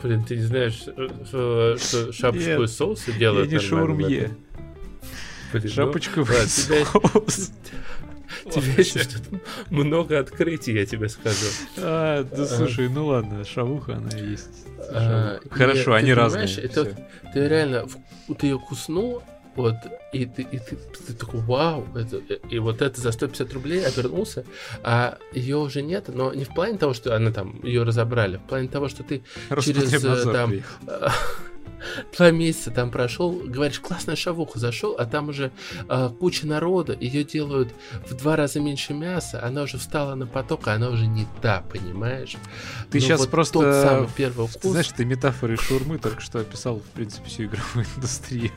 [0.04, 0.86] Блин, ты не знаешь,
[1.28, 3.52] что, что шапочку из соуса делают?
[3.52, 4.36] Я не шаурмье.
[5.54, 7.52] Блин, Шапочку ну, соус.
[8.52, 11.46] Тебе еще что-то много открытий, я тебе скажу.
[11.78, 12.46] А, да а.
[12.46, 14.66] слушай, ну ладно, шавуха она есть.
[14.92, 16.48] А, Хорошо, они разные.
[16.58, 16.96] Это,
[17.34, 17.86] ты реально,
[18.38, 19.24] ты ее куснул,
[19.56, 19.76] вот,
[20.14, 20.76] и ты, и ты,
[21.08, 22.18] ты такой, вау, это,
[22.50, 24.46] и вот это за 150 рублей обернулся,
[24.84, 28.44] а ее уже нет, но не в плане того, что она там, ее разобрали, в
[28.44, 29.24] плане того, что ты
[29.62, 30.54] через э, там
[32.18, 35.52] два месяца там прошел, говоришь, классная шавуха, зашел, а там уже
[35.90, 37.74] э, куча народа, ее делают
[38.08, 41.62] в два раза меньше мяса, она уже встала на поток, а она уже не та,
[41.72, 42.36] понимаешь?
[42.90, 43.54] Ты Но сейчас вот просто...
[43.54, 44.72] Тот самый первый вкус...
[44.72, 48.52] Знаешь, ты метафоры шурмы только что описал, в принципе, всю игровую индустрию.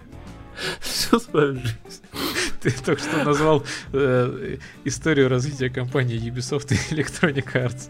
[0.80, 2.02] Всю свою жизнь.
[2.60, 7.88] Ты только что назвал э, историю развития компании Ubisoft и Electronic Arts.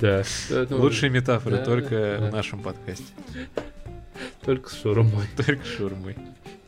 [0.00, 0.22] Да.
[0.70, 2.26] Ну, Лучшие метафоры да, только да.
[2.28, 3.04] в нашем подкасте.
[4.44, 5.26] Только с шаурмой.
[5.36, 6.16] Только шурмой.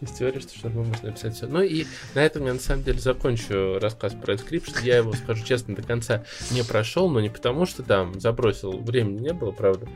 [0.01, 1.47] Есть теория, что шаурму можно написать все.
[1.47, 4.85] Ну и на этом я на самом деле закончу рассказ про Inscription.
[4.85, 9.21] Я его, скажу честно, до конца не прошел, но не потому, что там забросил, времени
[9.21, 9.89] не было, правда.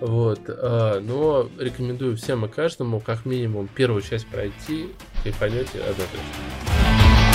[0.00, 0.40] Вот.
[0.48, 4.88] а, Но рекомендую всем и каждому, как минимум, первую часть пройти,
[5.22, 7.30] кайфанете одно точно.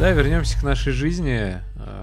[0.00, 1.58] Да, вернемся к нашей жизни.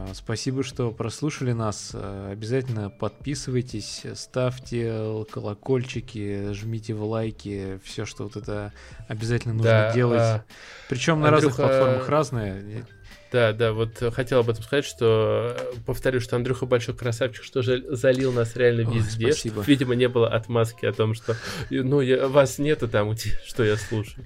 [0.09, 1.91] Э, Спасибо, что прослушали нас.
[1.93, 8.73] Э, Обязательно подписывайтесь, ставьте колокольчики, жмите в лайки, все, что вот это
[9.07, 10.19] обязательно нужно Да, делать.
[10.19, 10.43] а,
[10.89, 12.85] Причем на разных платформах разное.
[13.31, 17.43] Да, да, вот э, хотел об этом сказать, что э, повторю, что Андрюха большой красавчик,
[17.43, 19.31] что же залил нас реально Ой, везде.
[19.31, 19.61] спасибо.
[19.63, 21.35] что, видимо, не было отмазки о том, что
[21.69, 24.25] ну, я, вас нету там, где- что я слушаю.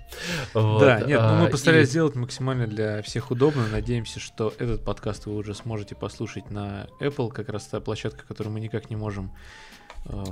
[0.53, 3.67] Вот, Да, нет, ну мы а, постарались и- сделать максимально для всех удобно.
[3.67, 8.53] Надеемся, что этот подкаст вы уже сможете послушать на Apple, как раз та площадка, которую
[8.53, 9.31] мы никак не можем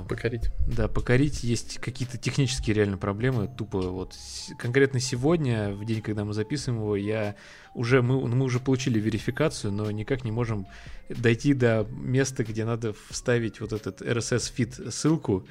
[0.08, 0.50] покорить.
[0.66, 1.44] Да, покорить.
[1.44, 3.48] Есть какие-то технические реально проблемы.
[3.48, 4.14] Тупо вот
[4.58, 7.36] конкретно сегодня, в день, когда мы записываем его, я
[7.74, 10.66] уже мы, мы уже получили верификацию, но никак не можем
[11.08, 15.46] дойти до места, где надо вставить вот этот RSS feed ссылку.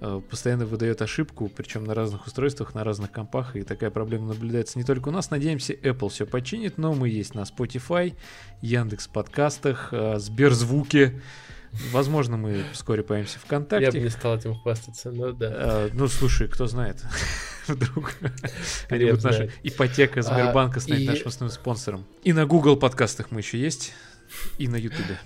[0.00, 4.78] Э, Постоянно выдает ошибку, причем на разных устройствах, на разных компах, и такая проблема наблюдается
[4.78, 5.30] не только у нас.
[5.30, 8.14] Надеемся, Apple все починит, но мы есть на Spotify,
[8.60, 11.20] Яндекс подкастах, э, Сберзвуке.
[11.92, 13.90] Возможно, мы вскоре появимся Я ВКонтакте.
[13.92, 15.48] бы не стал этим хвастаться, но да.
[15.52, 17.02] А, ну, слушай, кто знает.
[17.66, 18.14] Вдруг
[18.90, 22.04] они будут наша ипотека Сбербанка А, станет и- нашим основным спонсором.
[22.22, 23.92] И на Google подкастах мы еще есть,
[24.58, 25.18] и на Ютубе.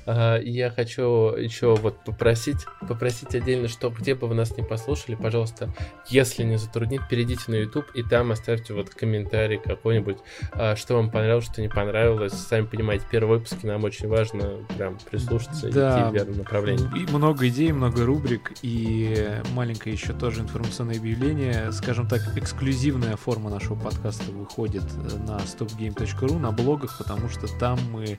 [0.43, 5.73] Я хочу еще вот попросить, попросить отдельно, что где бы вы нас не послушали, пожалуйста,
[6.09, 10.19] если не затруднит, перейдите на YouTube и там оставьте вот комментарий какой-нибудь,
[10.53, 12.33] а, что вам понравилось, что не понравилось.
[12.33, 16.01] Сами понимаете, первые выпуски нам очень важно прям прислушаться и Да.
[16.01, 17.03] идти в верном направлении.
[17.03, 21.73] И много идей, много рубрик, и маленькое еще тоже информационное объявление.
[21.73, 24.85] Скажем так, эксклюзивная форма нашего подкаста выходит
[25.27, 28.19] на stopgame.ru, на блогах, потому что там мы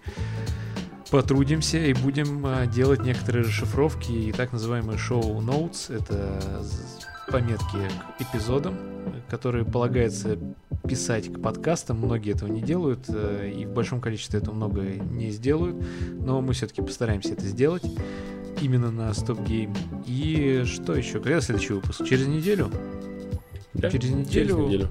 [1.10, 5.94] потрудимся и будем э, делать некоторые расшифровки и так называемые шоу notes.
[5.96, 6.40] Это
[7.32, 7.78] пометки
[8.18, 8.78] к эпизодам,
[9.30, 10.38] которые полагается
[10.88, 11.98] писать к подкастам.
[11.98, 15.76] Многие этого не делают, э, и в большом количестве это много не сделают,
[16.20, 17.84] но мы все-таки постараемся это сделать
[18.62, 19.76] именно на Stop Game.
[20.06, 21.20] И что еще?
[21.20, 22.06] Когда следующий выпуск?
[22.06, 22.72] Через неделю?
[23.74, 23.90] Да?
[23.90, 24.90] Через Через неделю, неделю.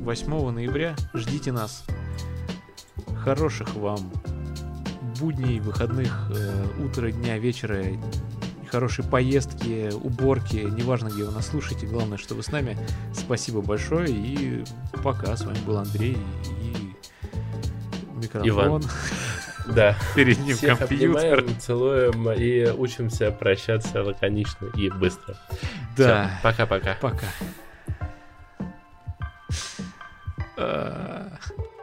[0.00, 1.84] 8 ноября, ждите нас.
[3.24, 4.10] Хороших вам
[5.18, 7.84] будней, выходных, э, утра, дня, вечера,
[8.70, 12.76] хорошей поездки, уборки, неважно, где вы нас слушаете, главное, что вы с нами.
[13.14, 14.64] Спасибо большое и
[15.02, 15.36] пока.
[15.36, 16.16] С вами был Андрей
[16.60, 16.94] и
[18.16, 18.48] микрофон.
[18.48, 18.82] Иван.
[19.74, 19.98] Да.
[20.14, 21.38] Перед ним Всех компьютер.
[21.40, 25.36] обнимаем, целуем и учимся прощаться лаконично и быстро.
[25.94, 26.40] Да.
[26.42, 26.96] Пока-пока.
[27.02, 27.26] Пока.
[30.56, 31.30] А,